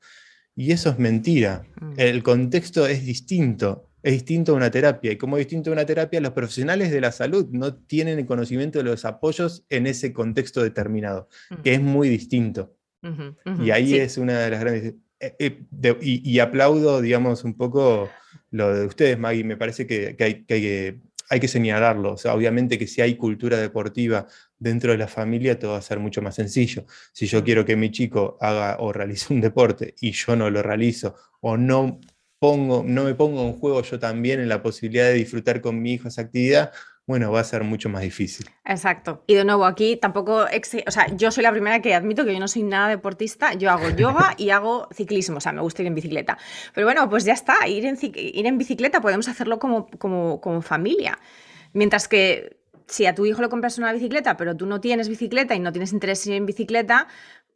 [0.55, 1.67] Y eso es mentira.
[1.81, 1.93] Mm.
[1.97, 3.89] El contexto es distinto.
[4.03, 5.11] Es distinto a una terapia.
[5.11, 8.27] Y como es distinto a una terapia, los profesionales de la salud no tienen el
[8.27, 11.29] conocimiento de los apoyos en ese contexto determinado,
[11.63, 12.77] que es muy distinto.
[13.63, 18.11] y ahí es una de las grandes eh, eh, y, aplaudo, digamos, un poco
[18.51, 19.45] lo de ustedes, Maggie.
[19.45, 22.13] Me parece que, hay, que, hay, que, señalarlo.
[22.13, 24.27] O sea, obviamente que si hay cultura deportiva
[24.59, 26.85] dentro de la familia, todo va a ser mucho más sencillo.
[27.13, 30.63] Si yo quiero que mi chico haga o realice un deporte y yo no lo
[30.63, 32.01] realizo, o no,
[32.39, 35.95] pongo, no me pongo en juego yo también en la posibilidad de disfrutar con mi
[35.95, 36.73] hijo esa actividad,
[37.07, 38.49] bueno, va a ser mucho más difícil.
[38.65, 39.25] Exacto.
[39.27, 42.41] Y de nuevo, aquí tampoco, o sea, yo soy la primera que admito que yo
[42.41, 45.89] no soy nada deportista, yo hago yoga y hago ciclismo, o sea, me gusta ir
[45.89, 46.39] en bicicleta.
[46.73, 50.63] Pero bueno, pues ya está, ir en, ir en bicicleta podemos hacerlo como, como, como
[50.63, 51.19] familia.
[51.75, 55.55] Mientras que si a tu hijo le compras una bicicleta, pero tú no tienes bicicleta
[55.55, 57.09] y no tienes interés en bicicleta,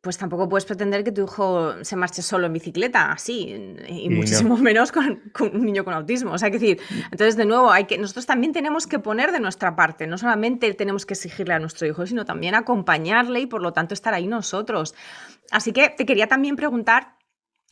[0.09, 4.57] pues tampoco puedes pretender que tu hijo se marche solo en bicicleta, así, y, muchísimo
[4.57, 6.33] menos con, un niño con autismo.
[6.33, 9.41] O sea, que decir, entonces de nuevo, hay que, nosotros también tenemos que poner de
[9.41, 13.61] nuestra parte, no solamente tenemos que exigirle a nuestro hijo, sino también acompañarle y por
[13.61, 14.95] lo tanto estar ahí nosotros.
[15.51, 17.18] Así que te quería también preguntar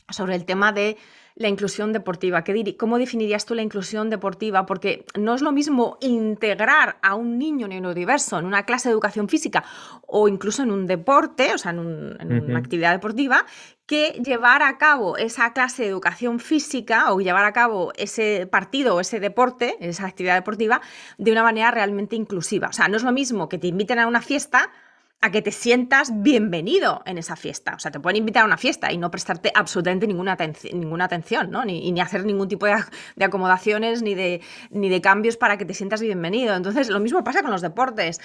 [0.09, 0.97] sobre el tema de
[1.37, 2.43] la inclusión deportiva.
[2.77, 4.65] ¿Cómo definirías tú la inclusión deportiva?
[4.65, 9.29] Porque no es lo mismo integrar a un niño neurodiverso en una clase de educación
[9.29, 9.63] física
[10.07, 13.45] o incluso en un deporte, o sea, en, una actividad deportiva,
[13.85, 18.95] que llevar a cabo esa clase de educación física o llevar a cabo ese partido
[18.95, 20.81] o ese deporte, esa actividad deportiva,
[21.19, 22.69] de una manera realmente inclusiva.
[22.69, 24.71] O sea, no es lo mismo que te inviten a una fiesta
[25.21, 27.73] a que te sientas bienvenido en esa fiesta.
[27.75, 31.65] O sea, te pueden invitar a una fiesta y no prestarte absolutamente ninguna, atención, ¿no?
[31.65, 32.75] Ni, ni hacer ningún tipo de,
[33.15, 36.55] de, acomodaciones ni de, ni de cambios para que te sientas bienvenido.
[36.55, 38.21] Entonces, lo mismo pasa con los deportes.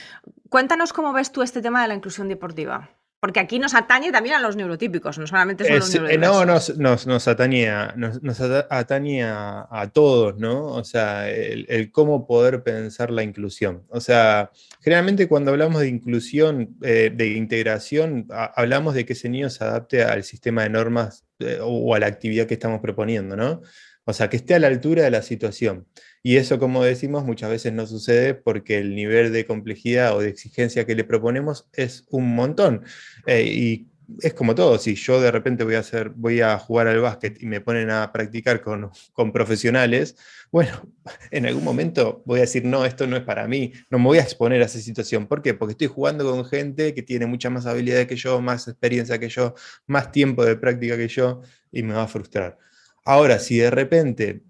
[0.50, 2.90] Cuéntanos cómo ves tú este tema de la inclusión deportiva.
[3.22, 6.76] Porque aquí nos atañe también a los neurotípicos, no solamente son los eh, No, nos,
[7.06, 10.64] nos, atañe, a, nos, atañe a, todos, ¿no?
[10.64, 13.84] O sea, el, cómo poder pensar la inclusión.
[13.90, 19.50] O sea, generalmente cuando hablamos de inclusión, eh, de integración, hablamos de que ese niño
[19.50, 23.62] se adapte al sistema de normas eh, o a la actividad que estamos proponiendo, ¿no?
[24.04, 25.86] O sea, que esté a la altura de la situación.
[26.22, 30.28] Y eso, como decimos, muchas veces no sucede porque el nivel de complejidad o de
[30.28, 32.84] exigencia que le proponemos es un montón.
[33.26, 36.86] Eh, y es como todo, si yo de repente voy a, hacer, voy a jugar
[36.88, 40.16] al básquet y me ponen a practicar con, con, profesionales,
[40.50, 40.72] bueno,
[41.30, 44.18] en algún momento voy a decir, no, esto no es para mí, no me voy
[44.18, 45.26] a exponer a esa situación.
[45.26, 45.54] ¿Por qué?
[45.54, 49.28] Porque estoy jugando con gente que tiene mucha más habilidad que yo, más experiencia que
[49.28, 49.54] yo,
[49.86, 52.58] más tiempo de práctica que yo, y me va a frustrar.
[53.04, 54.42] Ahora, si de repente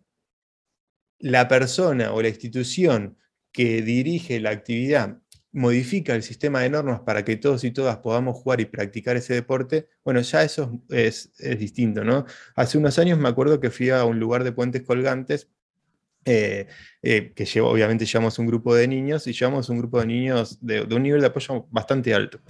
[1.22, 3.16] la persona o la institución
[3.52, 5.18] que dirige la actividad
[5.52, 9.34] modifica el sistema de normas para que todos y todas podamos jugar y practicar ese
[9.34, 12.24] deporte, bueno, ya eso es, distinto, ¿no?
[12.56, 15.48] Hace unos años me acuerdo que fui a un lugar de puentes colgantes,
[16.24, 16.66] eh,
[17.02, 20.58] eh, que llevo, obviamente llevamos un grupo de niños y llevamos un grupo de niños
[20.60, 22.40] de, de un nivel de apoyo bastante alto.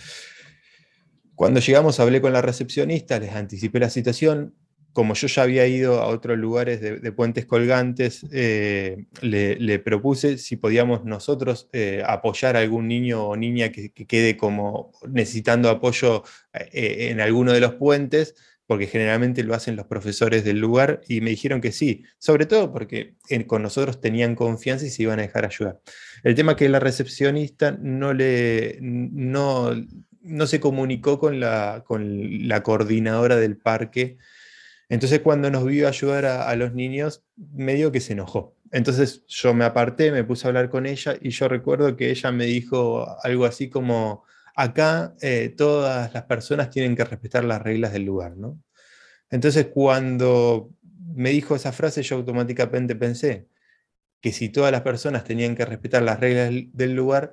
[1.34, 4.54] Cuando llegamos hablé con la recepcionista, les anticipé la situación,
[4.92, 10.56] como yo ya había ido a otros lugares de, puentes colgantes, eh, le, propuse si
[10.56, 17.08] podíamos nosotros eh, apoyar a algún niño o niña que, quede como necesitando apoyo eh,
[17.10, 18.34] en alguno de los puentes,
[18.66, 22.72] porque generalmente lo hacen los profesores del lugar, y me dijeron que sí, sobre todo
[22.72, 23.16] porque
[23.46, 25.80] con nosotros tenían confianza y se iban a dejar ayudar.
[26.22, 29.72] El tema es que la recepcionista no, le, no,
[30.22, 34.18] no se comunicó con la, con la coordinadora del parque,
[34.92, 38.58] entonces cuando nos vio ayudar a, los niños, medio que se enojó.
[38.70, 42.30] Entonces yo me aparté, me puse a hablar con ella y yo recuerdo que ella
[42.30, 44.24] me dijo algo así como,
[44.54, 48.60] acá eh, todas las personas tienen que respetar las reglas del lugar, ¿no?
[49.30, 50.74] Entonces cuando
[51.14, 53.48] me dijo esa frase, yo automáticamente pensé
[54.20, 57.32] que si todas las personas tenían que respetar las reglas del lugar,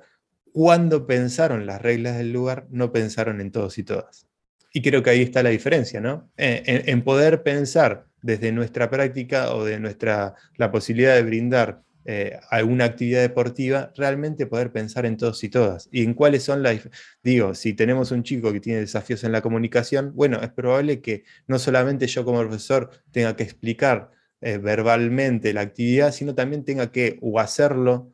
[0.50, 4.29] cuando pensaron las reglas del lugar, no pensaron en todos y todas.
[4.72, 6.30] Y creo que ahí está la diferencia, ¿no?
[6.36, 12.38] Eh, en, poder pensar desde nuestra práctica o de nuestra, la posibilidad de brindar eh,
[12.50, 15.88] alguna actividad deportiva, realmente poder pensar en todos y todas.
[15.92, 16.88] Y en cuáles son las...
[17.22, 21.24] Digo, si tenemos un chico que tiene desafíos en la comunicación, bueno, es probable que
[21.46, 24.10] no solamente yo como profesor tenga que explicar
[24.40, 28.12] eh, verbalmente la actividad, sino también tenga que o hacerlo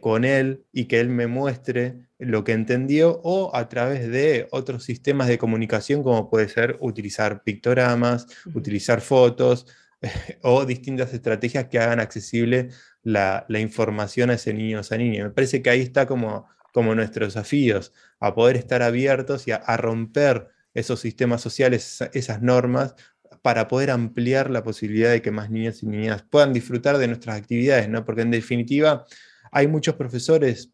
[0.00, 4.84] con él y que él me muestre lo que entendió o a través de otros
[4.84, 9.66] sistemas de comunicación como puede ser utilizar pictogramas, utilizar fotos
[10.42, 12.70] o distintas estrategias que hagan accesible
[13.02, 15.24] la, información a ese niño o esa niña.
[15.24, 19.76] Me parece que ahí está como, como nuestros desafíos, a poder estar abiertos y a,
[19.76, 22.94] romper esos sistemas sociales, esas normas,
[23.42, 27.38] para poder ampliar la posibilidad de que más niños y niñas puedan disfrutar de nuestras
[27.38, 28.04] actividades, ¿no?
[28.04, 29.06] Porque en definitiva
[29.50, 30.70] hay muchos profesores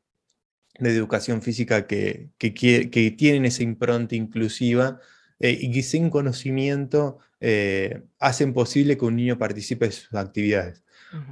[0.78, 5.00] de educación física que, que, tienen esa impronta inclusiva
[5.40, 10.82] eh, y que sin conocimiento eh, hacen posible que un niño participe en sus actividades.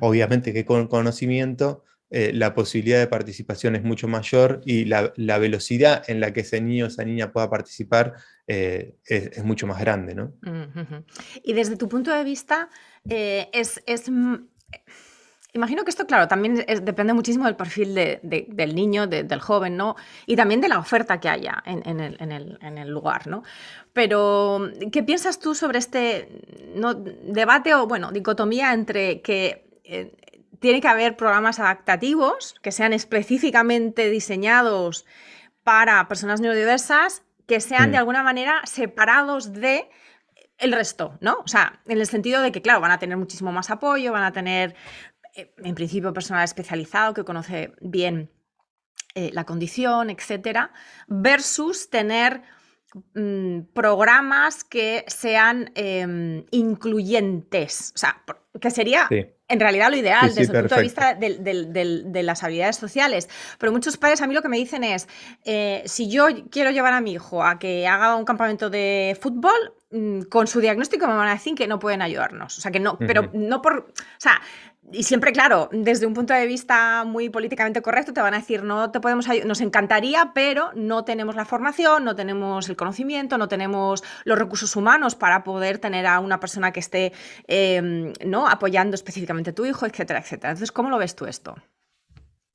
[0.01, 6.05] Obviamente que con conocimiento eh, la posibilidad de participación es mucho mayor y la, velocidad
[6.09, 8.15] en la que ese niño o esa niña pueda participar
[8.47, 10.15] es, mucho más grande.
[10.15, 10.33] ¿no?
[11.43, 12.71] Y desde tu punto de vista,
[13.05, 14.09] es, es
[15.55, 19.95] Imagino que esto, claro, también depende muchísimo del perfil del niño, del joven, ¿no?
[20.27, 23.45] Y también de la oferta que haya en, el, lugar, ¿no?
[23.93, 26.29] Pero, ¿qué piensas tú sobre este
[27.23, 30.17] debate o, bueno, dicotomía entre que eh,
[30.59, 35.07] tiene que haber programas adaptativos que sean específicamente diseñados
[35.63, 38.01] para personas neurodiversas, que sean de mm.
[38.01, 39.89] alguna manera separados de
[40.59, 41.39] el resto, ¿no?
[41.45, 44.25] O sea, en el sentido de que, claro, van a tener muchísimo más apoyo, van
[44.25, 44.75] a tener
[45.35, 48.31] en principio personal especializado que conoce bien
[49.15, 50.73] eh, la condición, etcétera,
[51.07, 52.43] versus tener
[53.15, 58.23] mm, programas que sean em, incluyentes, o sea,
[58.61, 59.09] que sería
[59.47, 63.29] en realidad lo ideal desde el punto de vista de, las habilidades sociales.
[63.59, 65.07] Pero muchos padres a mí lo que me dicen es,
[65.45, 69.75] eh, si yo quiero llevar a mi hijo a que haga un campamento de fútbol,
[69.91, 72.59] mm, con su diagnóstico me van a decir que no pueden ayudarnos.
[72.59, 73.79] O sea, que no, pero no por.
[73.79, 74.41] O sea,
[74.93, 78.63] y siempre, claro, desde un punto de vista muy políticamente correcto, te van a decir,
[78.63, 83.49] no te podemos nos encantaría, pero no tenemos la formación, no tenemos el conocimiento, no
[83.49, 87.13] tenemos los recursos humanos para poder tener a una persona que esté
[87.47, 88.47] em, ¿no?
[88.47, 90.51] apoyando específicamente a tu hijo, etcétera, etcétera.
[90.51, 91.55] Entonces, ¿cómo lo ves tú esto?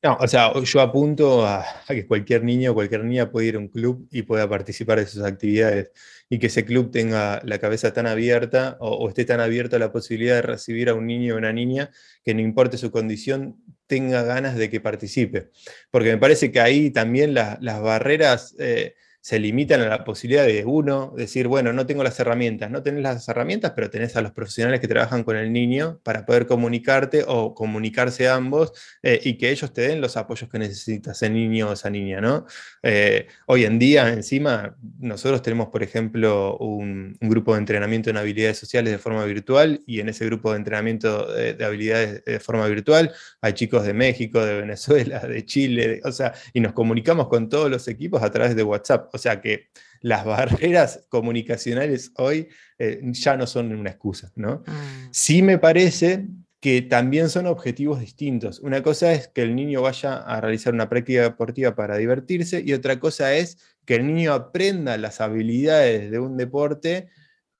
[0.01, 3.59] No, o sea, yo apunto a, que cualquier niño o cualquier niña pueda ir a
[3.59, 5.91] un club y pueda participar de sus actividades
[6.29, 9.91] y que ese club tenga la cabeza tan abierta o, esté tan abierto a la
[9.91, 11.91] posibilidad de recibir a un niño o una niña
[12.23, 15.49] que no importe su condición, tenga ganas de que participe.
[15.91, 18.55] Porque me parece que ahí también las barreras...
[18.57, 22.81] Eh, se limitan a la posibilidad de uno decir, bueno, no tengo las herramientas, no
[22.81, 26.47] tenés las herramientas, pero tenés a los profesionales que trabajan con el niño para poder
[26.47, 28.71] comunicarte o comunicarse ambos
[29.03, 32.21] eh, y que ellos te den los apoyos que necesitas, ese niño o esa niña,
[32.21, 32.45] ¿no?
[32.81, 38.57] Eh, hoy en día, encima, nosotros tenemos, por ejemplo, un, grupo de entrenamiento en habilidades
[38.57, 43.11] sociales de forma virtual y en ese grupo de entrenamiento de, habilidades de forma virtual
[43.41, 47.69] hay chicos de México, de Venezuela, de Chile, o sea, y nos comunicamos con todos
[47.69, 49.09] los equipos a través de WhatsApp.
[49.19, 49.69] Sea que
[50.01, 52.49] las barreras comunicacionales hoy
[52.79, 54.63] eh, ya no son una excusa, ¿no?
[54.65, 55.09] Mm.
[55.11, 56.25] Sí me parece
[56.59, 58.59] que también son objetivos distintos.
[58.59, 62.73] Una cosa es que el niño vaya a realizar una práctica deportiva para divertirse y
[62.73, 67.07] otra cosa es que el niño aprenda las habilidades de un deporte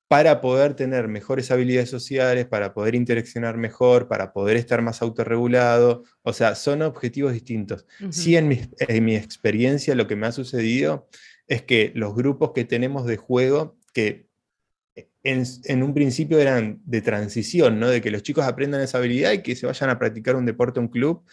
[0.06, 6.02] para poder tener mejores habilidades sociales, para poder interaccionar mejor, para poder estar más autorregulado.
[6.22, 7.86] O sea, son objetivos distintos.
[8.10, 11.08] Sí, en mi, en mi experiencia lo que me ha sucedido
[11.50, 14.28] es que los grupos que tenemos de juego, que
[15.24, 17.88] en, un principio eran de transición, ¿no?
[17.88, 20.78] de que los chicos aprendan esa habilidad y que se vayan a practicar un deporte,
[20.78, 21.24] un club,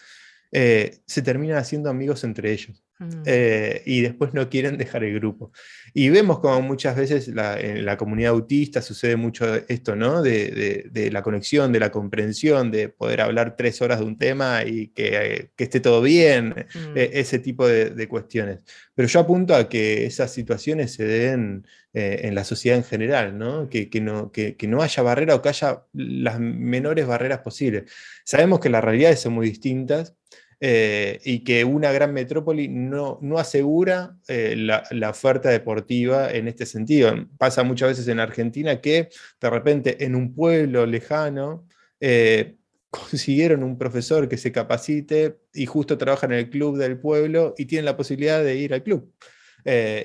[0.50, 2.84] eh, se terminan haciendo amigos entre ellos.
[3.00, 3.22] Mm.
[3.26, 5.52] Eh, y después no quieren dejar el grupo.
[5.94, 10.20] Y vemos como muchas veces en la comunidad autista sucede mucho esto, ¿no?
[10.20, 14.88] De, la conexión, de la comprensión, de poder hablar tres horas de un tema y
[14.88, 16.96] que, esté todo bien, mm.
[16.96, 18.60] e, ese tipo de, cuestiones.
[18.94, 23.38] Pero yo apunto a que esas situaciones se den eh, en la sociedad en general,
[23.38, 23.68] ¿no?
[23.68, 27.90] Que, no, que, no haya barrera o que haya las menores barreras posibles.
[28.24, 30.14] Sabemos que las realidades son muy distintas
[30.60, 36.66] eh, y que una gran metrópoli no, no asegura eh, la, oferta deportiva en este
[36.66, 37.14] sentido.
[37.38, 39.08] Pasa muchas veces en Argentina que
[39.40, 41.64] de repente en un pueblo lejano
[42.00, 42.56] eh,
[42.90, 47.66] consiguieron un profesor que se capacite y justo trabaja en el club del pueblo y
[47.66, 49.12] tienen la posibilidad de ir al club.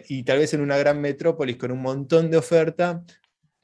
[0.10, 3.04] y tal vez en una gran metrópolis con un montón de oferta,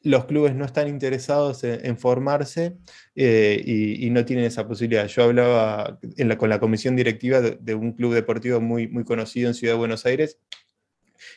[0.02, 2.78] los clubes no están interesados en, formarse
[3.16, 5.08] eh, y, no tienen esa posibilidad.
[5.08, 6.00] Yo hablaba
[6.38, 10.06] con la comisión directiva de, un club deportivo muy, muy conocido en Ciudad de Buenos
[10.06, 10.40] Aires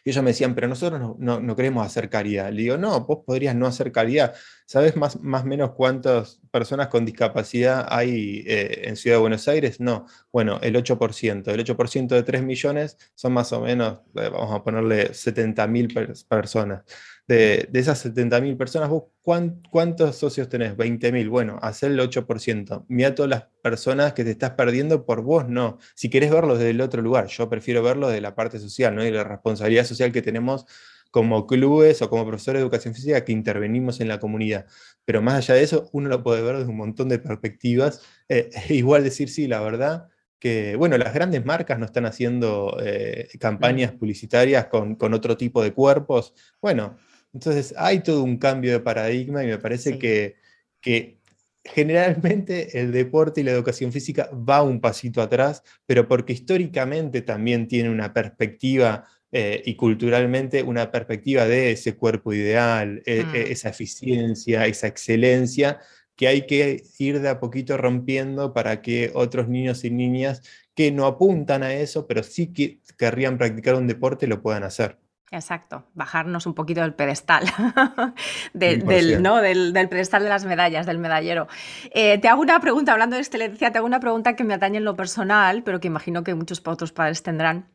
[0.05, 2.51] y ellos me decían, pero nosotros no, queremos hacer caridad.
[2.51, 4.35] Le digo, no, vos podrías no hacer caridad.
[4.67, 9.81] ¿Sabes más o menos cuántas personas con discapacidad hay eh, en Ciudad de Buenos Aires?
[9.81, 10.07] No.
[10.33, 11.49] Bueno, el 8%.
[11.53, 16.83] El 8% de 3 millones son más o menos, eh, vamos a ponerle 70.000 personas
[17.27, 20.77] de, esas 70.000 personas, ¿vos cuántos socios tenés?
[20.77, 21.29] 20.000.
[21.29, 22.85] Bueno, hacer el 8%.
[22.89, 25.79] Mira todas las personas que te estás perdiendo por vos, no.
[25.95, 29.05] Si querés verlo desde el otro lugar, yo prefiero verlo de la parte social, ¿no?
[29.05, 30.67] Y la responsabilidad social que tenemos
[31.13, 34.67] como clubes o como profesores de educación física que intervenimos en la comunidad.
[35.05, 38.03] Pero más allá de eso, uno lo puede ver desde un montón de perspectivas.
[38.29, 40.09] Eh, igual decir, sí, la verdad,
[40.39, 45.63] que, bueno, las grandes marcas no están haciendo eh, campañas publicitarias con, con, otro tipo
[45.63, 46.35] de cuerpos.
[46.63, 46.97] Bueno,
[47.35, 50.37] entonces hay todo un cambio de paradigma y me parece que,
[50.81, 51.21] que
[51.63, 57.69] generalmente el deporte y la educación física va un pasito atrás, pero porque históricamente también
[57.69, 63.53] tiene una perspectiva eh, y culturalmente una perspectiva de ese cuerpo ideal, e, e, mm.
[63.53, 65.81] esa eficiencia, esa excelencia,
[66.17, 70.43] que hay que ir de a poquito rompiendo para que otros niños y niñas
[70.75, 74.99] que no apuntan a eso, pero sí que querrían practicar un deporte, lo puedan hacer.
[75.31, 77.47] Exacto, bajarnos un poquito del pedestal,
[78.53, 79.41] del, ¿no?
[79.41, 81.49] Del, pedestal de las medallas, del medallero.
[81.95, 84.77] Eh, te hago una pregunta, hablando de excelencia, te hago una pregunta que me atañe
[84.77, 87.72] en lo personal, pero que imagino que muchos otros padres tendrán.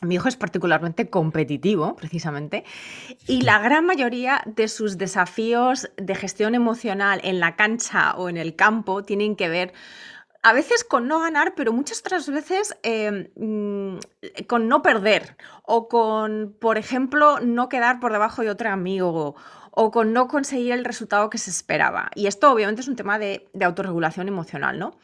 [0.00, 2.64] Mi hijo es particularmente competitivo, precisamente,
[3.26, 8.36] y la gran mayoría de sus desafíos de gestión emocional en la cancha o en
[8.36, 9.72] el campo tienen que ver
[10.42, 13.98] a veces con no ganar, pero muchas otras veces em, mm,
[14.46, 19.34] con no perder o con, por ejemplo, no quedar por debajo de otro amigo
[19.72, 22.10] o con no conseguir el resultado que se esperaba.
[22.14, 24.96] Y esto obviamente es un tema de, autorregulación emocional, ¿no?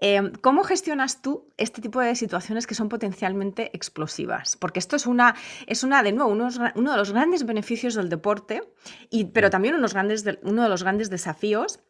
[0.00, 4.56] Em, ¿Cómo gestionas tú este tipo de situaciones que son potencialmente explosivas?
[4.56, 5.34] Porque esto es una,
[5.66, 8.62] es una de nuevo, uno, de los grandes beneficios del deporte,
[9.10, 11.80] y, pero también unos grandes uno de los grandes desafíos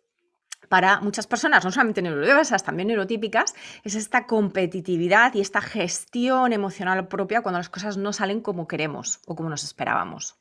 [0.69, 3.55] para muchas personas, no solamente neurodiversas, también neurotípicas,
[3.85, 9.21] es esta competitividad y esta gestión emocional propia cuando las cosas no salen como queremos
[9.27, 10.37] o como nos esperábamos.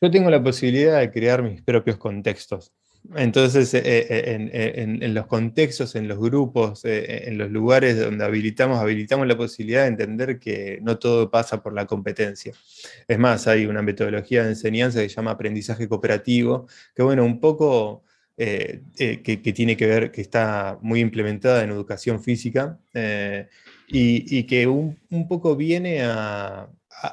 [0.00, 2.72] Yo tengo la posibilidad de crear mis propios contextos.
[3.16, 8.78] Entonces, eh, eh, en, los contextos, en los grupos, eh, en los lugares donde habilitamos,
[8.78, 12.52] habilitamos la posibilidad de entender que no todo pasa por la competencia.
[13.06, 17.40] Es más, hay una metodología de enseñanza que se llama aprendizaje cooperativo, que bueno, un
[17.40, 18.04] poco
[18.36, 23.48] eh, eh, que, tiene que ver, que está muy implementada en educación física eh,
[23.86, 24.98] y, que un,
[25.28, 26.68] poco viene a,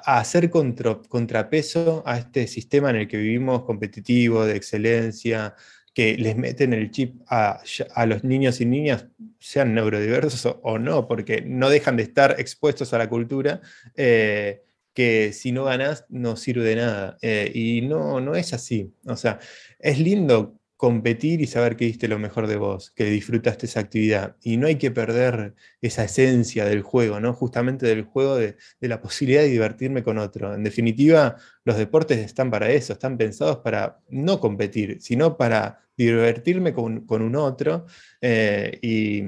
[0.06, 5.56] hacer contrapeso a este sistema en el que vivimos competitivo, de excelencia,
[5.94, 7.62] que les meten el chip a,
[8.06, 9.08] los niños y niñas,
[9.39, 13.62] sean neurodiversos o, no, porque no dejan de estar expuestos a la cultura,
[13.96, 14.62] eh,
[14.94, 17.18] que si no ganas no sirve de nada.
[17.22, 18.94] Eh, y no, no es así.
[19.06, 19.39] O sea,
[19.80, 24.36] es lindo competir y saber que diste lo mejor de vos, que disfrutaste esa actividad.
[24.41, 27.34] Y no hay que perder esa esencia del juego, ¿no?
[27.36, 30.55] Justamente del juego de, la posibilidad de divertirme con otro.
[30.55, 36.73] En definitiva, los deportes están para eso, están pensados para no competir, sino para divertirme
[36.73, 37.86] con, un otro
[38.19, 39.21] eh, y,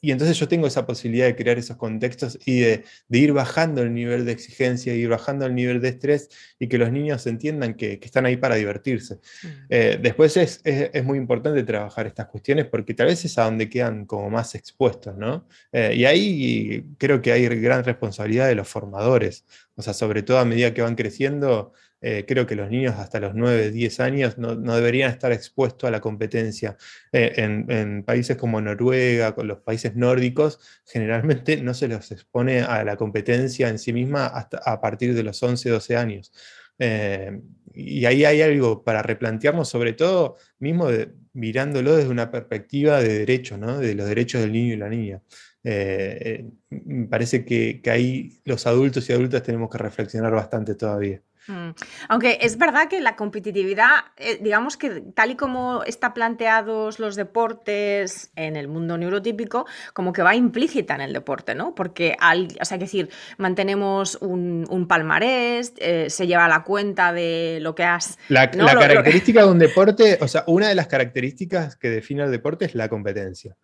[0.00, 3.92] y entonces yo tengo esa posibilidad de crear esos contextos y de, ir bajando el
[3.92, 6.28] nivel de exigencia, ir bajando el nivel de estrés
[6.58, 9.16] y que los niños entiendan que, están ahí para divertirse.
[9.16, 9.48] Mm.
[9.68, 10.62] Eh, después es,
[11.04, 15.16] muy importante trabajar estas cuestiones porque tal vez es a donde quedan como más expuestos,
[15.16, 15.46] ¿no?
[15.72, 19.44] Eh, y ahí creo que hay gran responsabilidad de los formadores.
[19.80, 21.72] O sea, sobre todo a medida que van creciendo,
[22.02, 25.90] eh, creo que los niños hasta los 9, 10 años no, deberían estar expuestos a
[25.90, 26.76] la competencia.
[27.12, 32.84] Eh, en, países como Noruega, con los países nórdicos, generalmente no se los expone a
[32.84, 36.30] la competencia en sí misma hasta a partir de los 11, 12 años.
[36.78, 37.40] Eh,
[37.72, 40.88] y ahí hay algo para replantearnos, sobre todo mismo
[41.32, 43.78] mirándolo desde una perspectiva de derecho, ¿no?
[43.78, 45.22] de los derechos del niño y la niña.
[45.62, 51.20] Me parece que, que ahí los adultos y adultas tenemos que reflexionar bastante todavía.
[51.46, 51.70] Mm.
[52.08, 57.16] Aunque es verdad que la competitividad, eh, digamos que tal y como está planteados los
[57.16, 61.74] deportes en el mundo neurotípico, como que va implícita en el deporte, ¿no?
[61.74, 67.74] Porque, al, o sea, decir, mantenemos un, palmarés, eh, se lleva la cuenta de lo
[67.74, 68.18] que has...
[68.28, 72.64] La, característica de un deporte, o sea, una de las características que define el deporte
[72.64, 73.56] es la competencia.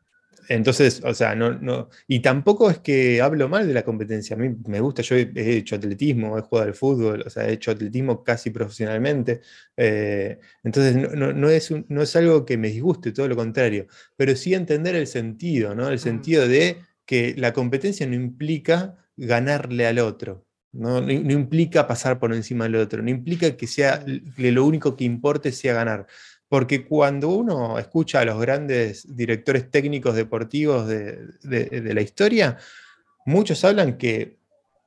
[0.48, 4.36] Entonces, o sea, no, no, y tampoco es que hablo mal de la competencia.
[4.36, 7.54] A mí me gusta, yo he, hecho atletismo, he jugado al fútbol, o sea, he
[7.54, 9.40] hecho atletismo casi profesionalmente.
[9.76, 13.86] Eh, entonces, no, es no es algo que me disguste, todo lo contrario,
[14.16, 15.88] pero sí entender el sentido, ¿no?
[15.88, 20.46] El sentido de que la competencia no implica ganarle al otro.
[20.72, 24.94] No, no, implica pasar por encima del otro, no implica que sea que lo único
[24.94, 26.06] que importe sea ganar.
[26.48, 32.56] Porque cuando uno escucha a los grandes directores técnicos deportivos de, la historia,
[33.24, 34.38] muchos hablan que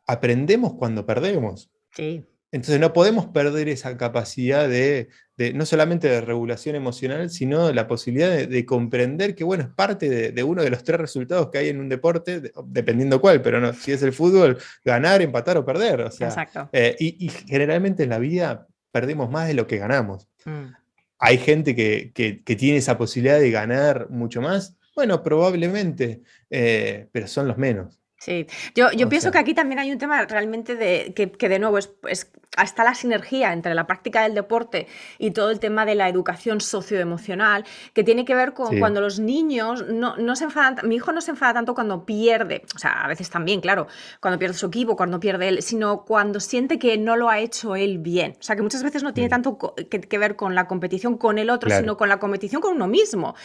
[0.07, 1.69] aprendemos cuando perdemos.
[1.91, 2.25] Sí.
[2.51, 5.09] Entonces no podemos perder esa capacidad de,
[5.53, 10.43] no solamente de regulación emocional, sino la posibilidad de, comprender que, bueno, es parte de,
[10.43, 13.91] uno de los tres resultados que hay en un deporte, dependiendo cuál, pero no, si
[13.91, 16.01] es el fútbol, ganar, empatar o perder.
[16.01, 16.69] O sea, Exacto.
[16.71, 20.27] Eh, y, generalmente en la vida perdemos más de lo que ganamos.
[20.45, 20.79] Mm
[21.19, 22.11] hay gente que,
[22.57, 24.77] tiene esa posibilidad de ganar mucho más.
[24.95, 27.98] Bueno, probablemente, eh, pero son los menos.
[28.19, 31.57] Sí, yo, yo pienso que aquí también hay un tema realmente de que, que de
[31.57, 32.29] nuevo es, es,
[32.61, 36.59] está la sinergia entre la práctica del deporte y todo el tema de la educación
[36.59, 37.63] socioemocional,
[37.93, 41.21] que tiene que ver con cuando los niños no, no, se enfadan, mi hijo no
[41.21, 43.87] se enfada tanto cuando pierde, o sea, a veces también, claro,
[44.19, 47.77] cuando pierde su equipo, cuando pierde él, sino cuando siente que no lo ha hecho
[47.77, 48.35] él bien.
[48.37, 49.31] O sea, que muchas veces no tiene mm.
[49.31, 52.87] tanto que, ver con la competición con el otro, sino con la competición con uno
[52.87, 53.35] mismo,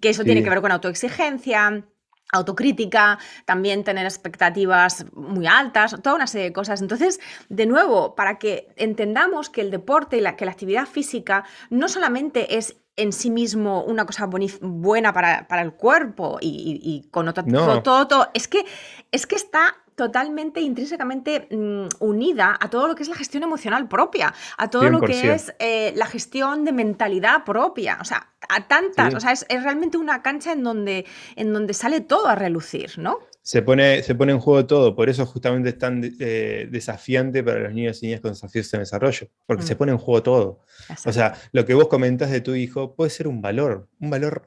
[0.00, 1.84] que eso tiene que ver con autoexigencia
[2.32, 6.80] autocrítica, también tener expectativas muy altas, toda una serie de cosas.
[6.80, 11.44] Entonces, de nuevo, para que entendamos que el deporte y la, que la actividad física
[11.70, 14.28] no solamente es en sí mismo una cosa
[14.60, 17.44] buena para, el cuerpo y, con otro,
[17.82, 18.64] todo, todo, es que,
[19.10, 23.88] es que está totalmente intrínsecamente mm, unida a todo lo que es la gestión emocional
[23.88, 28.66] propia, a todo lo que es eh, la gestión de mentalidad propia, o sea, a
[28.66, 32.34] tantas, o sea, es, es, realmente una cancha en donde, en donde sale todo a
[32.34, 33.18] relucir, ¿no?
[33.44, 37.58] Se pone, se pone en juego todo, por eso justamente es tan eh, desafiante para
[37.58, 39.78] los niños y niñas con desafíos en desarrollo, porque se mm.
[39.78, 40.60] pone en juego todo.
[41.04, 44.44] O sea, lo que vos comentás de tu hijo puede ser un valor, un valor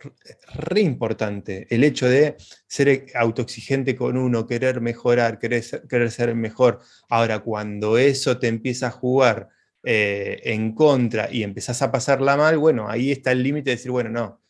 [0.53, 2.37] re importante, el hecho de
[2.67, 6.79] ser autoexigente con uno, querer mejorar, querer ser, querer ser mejor.
[7.09, 9.49] Ahora, cuando eso te empieza a jugar
[9.83, 13.91] eh, en contra y empezás a pasarla mal, bueno, ahí está el límite de decir,
[13.91, 14.41] bueno, no,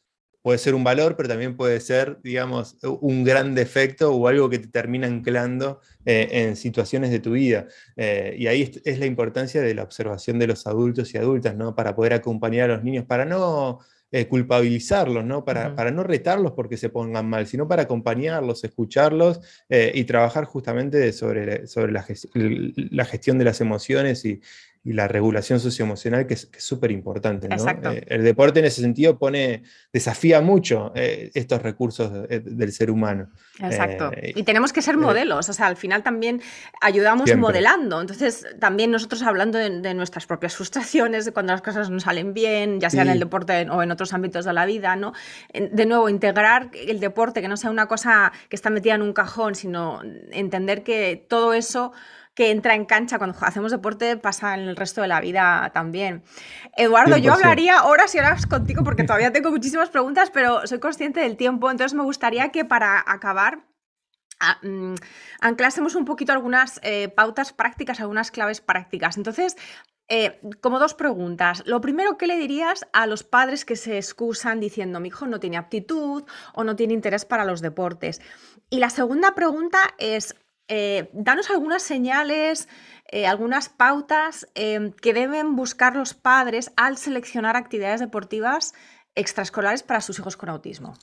[0.45, 4.59] puede ser un valor, pero también puede ser, digamos, un gran defecto o algo que
[4.59, 7.65] te termina anclando eh, en situaciones de tu vida.
[7.95, 11.73] Eh, y ahí es la importancia de la observación de los adultos y adultas, ¿no?
[11.73, 13.79] Para poder acompañar a los niños, para no
[14.11, 15.43] eh, culpabilizarlos, ¿no?
[15.43, 21.11] Para, para, no retarlos porque se pongan mal, sino para acompañarlos, escucharlos y trabajar justamente
[21.11, 24.41] sobre, sobre la, gestión de las emociones y,
[24.93, 27.47] la regulación socioemocional, que es súper importante.
[27.47, 27.91] Exacto.
[27.91, 33.29] Eh, el deporte en ese sentido pone, desafía mucho eh, estos recursos del ser humano.
[33.59, 34.11] Exacto.
[34.21, 36.41] y tenemos que ser modelos, o sea, al final también
[36.81, 37.99] ayudamos modelando.
[37.99, 42.79] Entonces, también nosotros hablando de, nuestras propias frustraciones, de cuando las cosas no salen bien,
[42.79, 45.13] ya sea en el deporte o en otros ámbitos de la vida, ¿no?
[45.53, 49.13] De nuevo, integrar el deporte, que no sea una cosa que está metida en un
[49.13, 51.93] cajón, sino entender que todo eso
[52.35, 56.23] que entra en cancha cuando hacemos deporte pasa en el resto de la vida también.
[56.75, 61.21] Eduardo, yo hablaría horas y horas contigo porque todavía tengo muchísimas preguntas, pero soy consciente
[61.21, 63.65] del tiempo, entonces me gustaría que para acabar
[64.41, 64.95] ah, mm,
[65.39, 69.15] anclásemos un poquito algunas eh, pautas prácticas, algunas claves prácticas.
[69.15, 69.55] Entonces,
[70.07, 71.63] eh, como dos preguntas.
[71.65, 75.39] Lo primero, ¿qué le dirías a los padres que se excusan diciendo mi hijo no
[75.39, 78.21] tiene aptitud o no tiene interés para los deportes?
[78.69, 80.35] Y la segunda pregunta es,
[80.67, 82.67] eh, danos algunas señales,
[83.11, 88.73] eh, algunas pautas em, que deben buscar los padres al seleccionar actividades deportivas
[89.13, 90.97] extraescolares para sus hijos con autismo.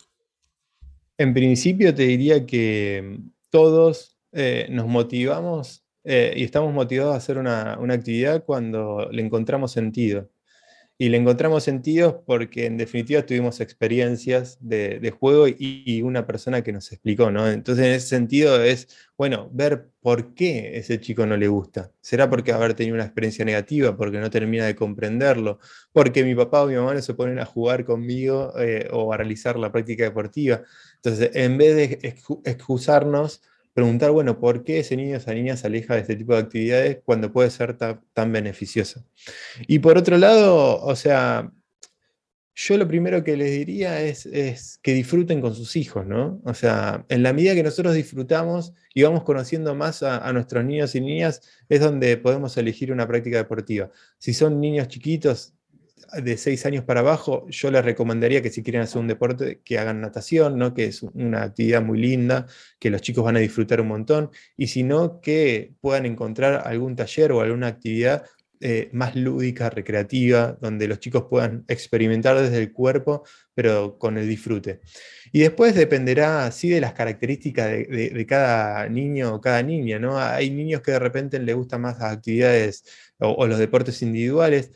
[1.16, 7.94] En principio te diría que todos eh, nos motivamos y estamos motivados a hacer una
[7.94, 10.31] actividad cuando le encontramos sentido
[10.98, 16.72] y le encontramos sentidos porque en definitiva tuvimos experiencias de, juego y, una persona que
[16.72, 17.48] nos explicó, ¿no?
[17.48, 21.90] Entonces en ese sentido es, bueno, ver por qué ese chico no le gusta.
[22.00, 25.58] ¿Será porque haber tenido una experiencia negativa, porque no termina de comprenderlo,
[25.92, 29.16] porque mi papá o mi mamá no se ponen a jugar conmigo eh, o a
[29.16, 30.62] realizar la práctica deportiva?
[30.96, 32.14] Entonces, en vez de
[32.44, 33.42] excusarnos,
[33.74, 36.40] preguntar, bueno, ¿por qué ese niño o esa niña se aleja de este tipo de
[36.40, 39.04] actividades cuando puede ser tan, beneficioso?
[39.66, 41.50] Y por otro lado, o sea,
[42.54, 46.40] yo lo primero que les diría es, es, que disfruten con sus hijos, ¿no?
[46.44, 50.64] O sea, en la medida que nosotros disfrutamos y vamos conociendo más a, a, nuestros
[50.64, 53.90] niños y niñas, es donde podemos elegir una práctica deportiva.
[54.18, 55.54] Si son niños chiquitos,
[56.22, 59.78] de seis años para abajo, yo les recomendaría que si quieren hacer un deporte, que
[59.78, 60.74] hagan natación, ¿no?
[60.74, 62.46] que es una actividad muy linda,
[62.78, 66.96] que los chicos van a disfrutar un montón, y si no, que puedan encontrar algún
[66.96, 68.24] taller o alguna actividad
[68.64, 73.24] eh, más lúdica, recreativa, donde los chicos puedan experimentar desde el cuerpo,
[73.54, 74.80] pero con el disfrute.
[75.32, 79.98] Y después dependerá así de las características de, cada niño o cada niña.
[79.98, 80.16] ¿no?
[80.16, 82.84] Hay niños que de repente les gustan más las actividades
[83.18, 84.70] o los deportes individuales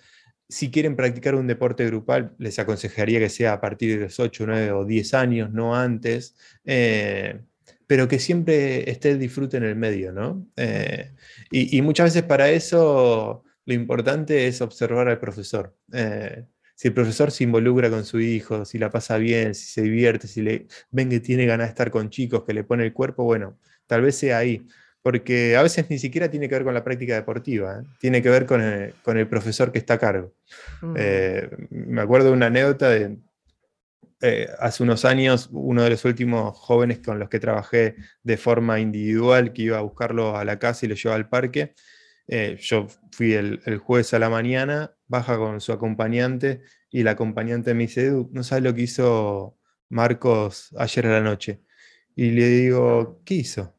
[0.49, 4.45] si quieren practicar un deporte grupal, les aconsejaría que sea a partir de los 8,
[4.47, 7.41] 9 o 10 años, no antes, eh,
[7.87, 10.47] pero que siempre esté el disfrute en el medio, ¿no?
[10.57, 11.13] Eh,
[11.51, 15.77] y, muchas veces para eso lo importante es observar al profesor.
[15.93, 16.45] Eh,
[16.75, 20.29] si el profesor se involucra con su hijo, si la pasa bien, si se divierte,
[20.29, 23.25] si le ven que tiene ganas de estar con chicos, que le pone el cuerpo,
[23.25, 24.67] bueno, tal vez sea ahí
[25.07, 27.87] porque a veces ni siquiera tiene que ver con la práctica deportiva, ¿eh?
[28.01, 30.35] tiene que ver con el, profesor que está a cargo.
[30.83, 30.95] Mm.
[30.99, 33.17] Eh, me acuerdo de una anécdota de
[34.21, 37.95] eh, hace unos años, uno de los últimos jóvenes con los que trabajé
[38.25, 41.75] de forma individual, que iba a buscarlo a la casa y lo llevaba al parque.
[42.59, 47.75] yo fui el, el, jueves a la mañana, baja con su acompañante y la acompañante
[47.75, 49.57] me dice, Edu, no sabes lo que hizo
[49.89, 51.61] Marcos ayer a la noche.
[52.17, 53.76] Y le digo, ¿qué hizo?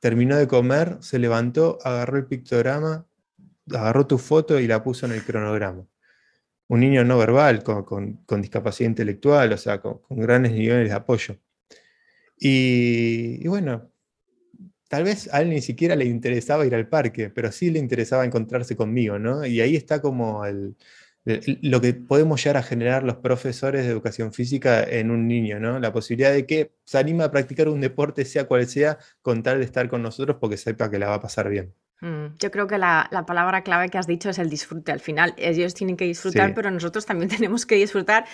[0.00, 3.06] Terminó de comer, se levantó, agarró el pictograma,
[3.70, 5.86] agarró tu foto y la puso en el cronograma.
[6.68, 11.38] Un niño no verbal, con, discapacidad intelectual, o sea, con, grandes niveles de apoyo.
[12.38, 13.90] Y, bueno,
[14.88, 18.24] tal vez a él ni siquiera le interesaba ir al parque, pero sí le interesaba
[18.24, 19.46] encontrarse conmigo, ¿no?
[19.46, 20.76] Y ahí está como el,
[21.62, 25.78] lo que podemos llegar a generar los profesores de educación física en un niño, ¿no?
[25.78, 29.58] La posibilidad de que se anime a practicar un deporte, sea cual sea, con tal
[29.58, 31.74] de estar con nosotros porque sepa que la va a pasar bien.
[32.00, 34.92] Mm, yo creo que la, palabra clave que has dicho es el disfrute.
[34.92, 38.24] Al final, ellos tienen que disfrutar, pero nosotros también tenemos que disfrutar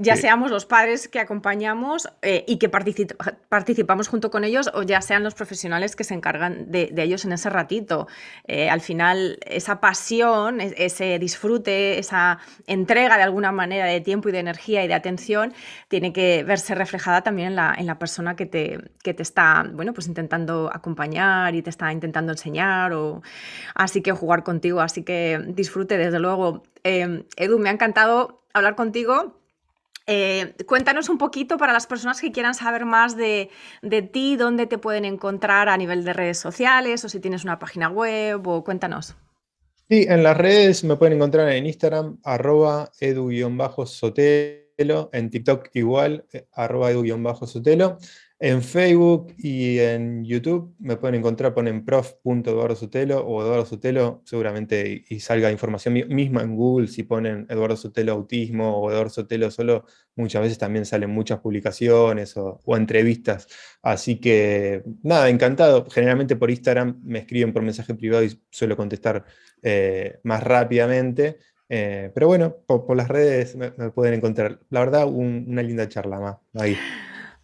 [0.00, 5.02] ya seamos los padres que acompañamos eh, y que participamos junto con ellos o ya
[5.02, 8.08] sean los profesionales que se encargan de, ellos en ese ratito.
[8.46, 14.32] Eh, al final, esa pasión, ese disfrute, esa entrega de alguna manera de tiempo y
[14.32, 15.52] de energía y de atención
[15.88, 19.66] tiene que verse reflejada también en la, en la persona que te, que te está
[19.70, 23.22] bueno, pues intentando acompañar y te está intentando enseñar o
[23.74, 24.80] así que jugar contigo.
[24.80, 26.62] Así que disfrute, desde luego.
[26.84, 29.39] Eh, Edu, me ha encantado hablar contigo.
[30.12, 33.48] Eh, cuéntanos un poquito para las personas que quieran saber más de,
[34.12, 37.88] ti, dónde te pueden encontrar a nivel de redes sociales o si tienes una página
[37.88, 39.14] web o cuéntanos.
[39.88, 43.90] Sí, en las redes me pueden encontrar en Instagram, arroba edu-sotelo,
[45.12, 47.98] en TikTok igual, eh, arroba edu-sotelo.
[48.42, 55.04] En Facebook y en YouTube me pueden encontrar, ponen prof.eduardo Sotelo o Eduardo Sotelo, seguramente
[55.10, 59.84] y, salga información misma en Google, si ponen Eduardo Sotelo Autismo o Eduardo Sotelo solo,
[60.16, 63.46] muchas veces también salen muchas publicaciones o, entrevistas.
[63.82, 65.86] Así que nada, encantado.
[65.90, 69.22] Generalmente por Instagram me escriben por mensaje privado y suelo contestar
[69.62, 71.40] eh, más rápidamente.
[71.68, 74.60] Eh, pero bueno, por, las redes me, pueden encontrar.
[74.70, 76.74] La verdad, una linda charla más ahí.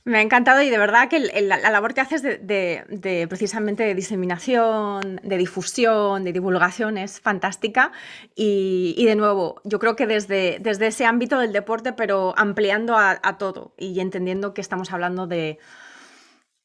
[0.06, 5.20] Me ha encantado y de verdad que la, labor que haces de, precisamente de diseminación,
[5.20, 7.90] de difusión, de divulgación es fantástica
[8.36, 13.18] y, de nuevo, yo creo que desde, desde, ese ámbito del deporte, pero ampliando a,
[13.36, 15.58] todo y entendiendo que estamos hablando de,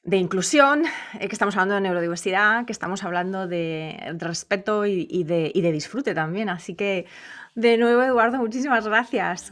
[0.06, 0.84] inclusión,
[1.20, 6.48] eh, que estamos hablando de neurodiversidad, que estamos hablando de respeto y de disfrute también.
[6.48, 7.08] Así que,
[7.56, 9.52] de nuevo, Eduardo, muchísimas gracias.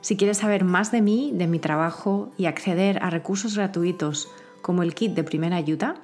[0.00, 4.28] Si quieres saber más de mí, de mi trabajo y acceder a recursos gratuitos
[4.62, 5.96] como el kit de primera ayuda,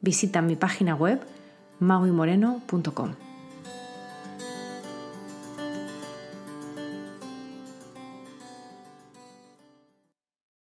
[0.00, 1.20] visita mi página web
[1.80, 3.23] mauimoreno.com.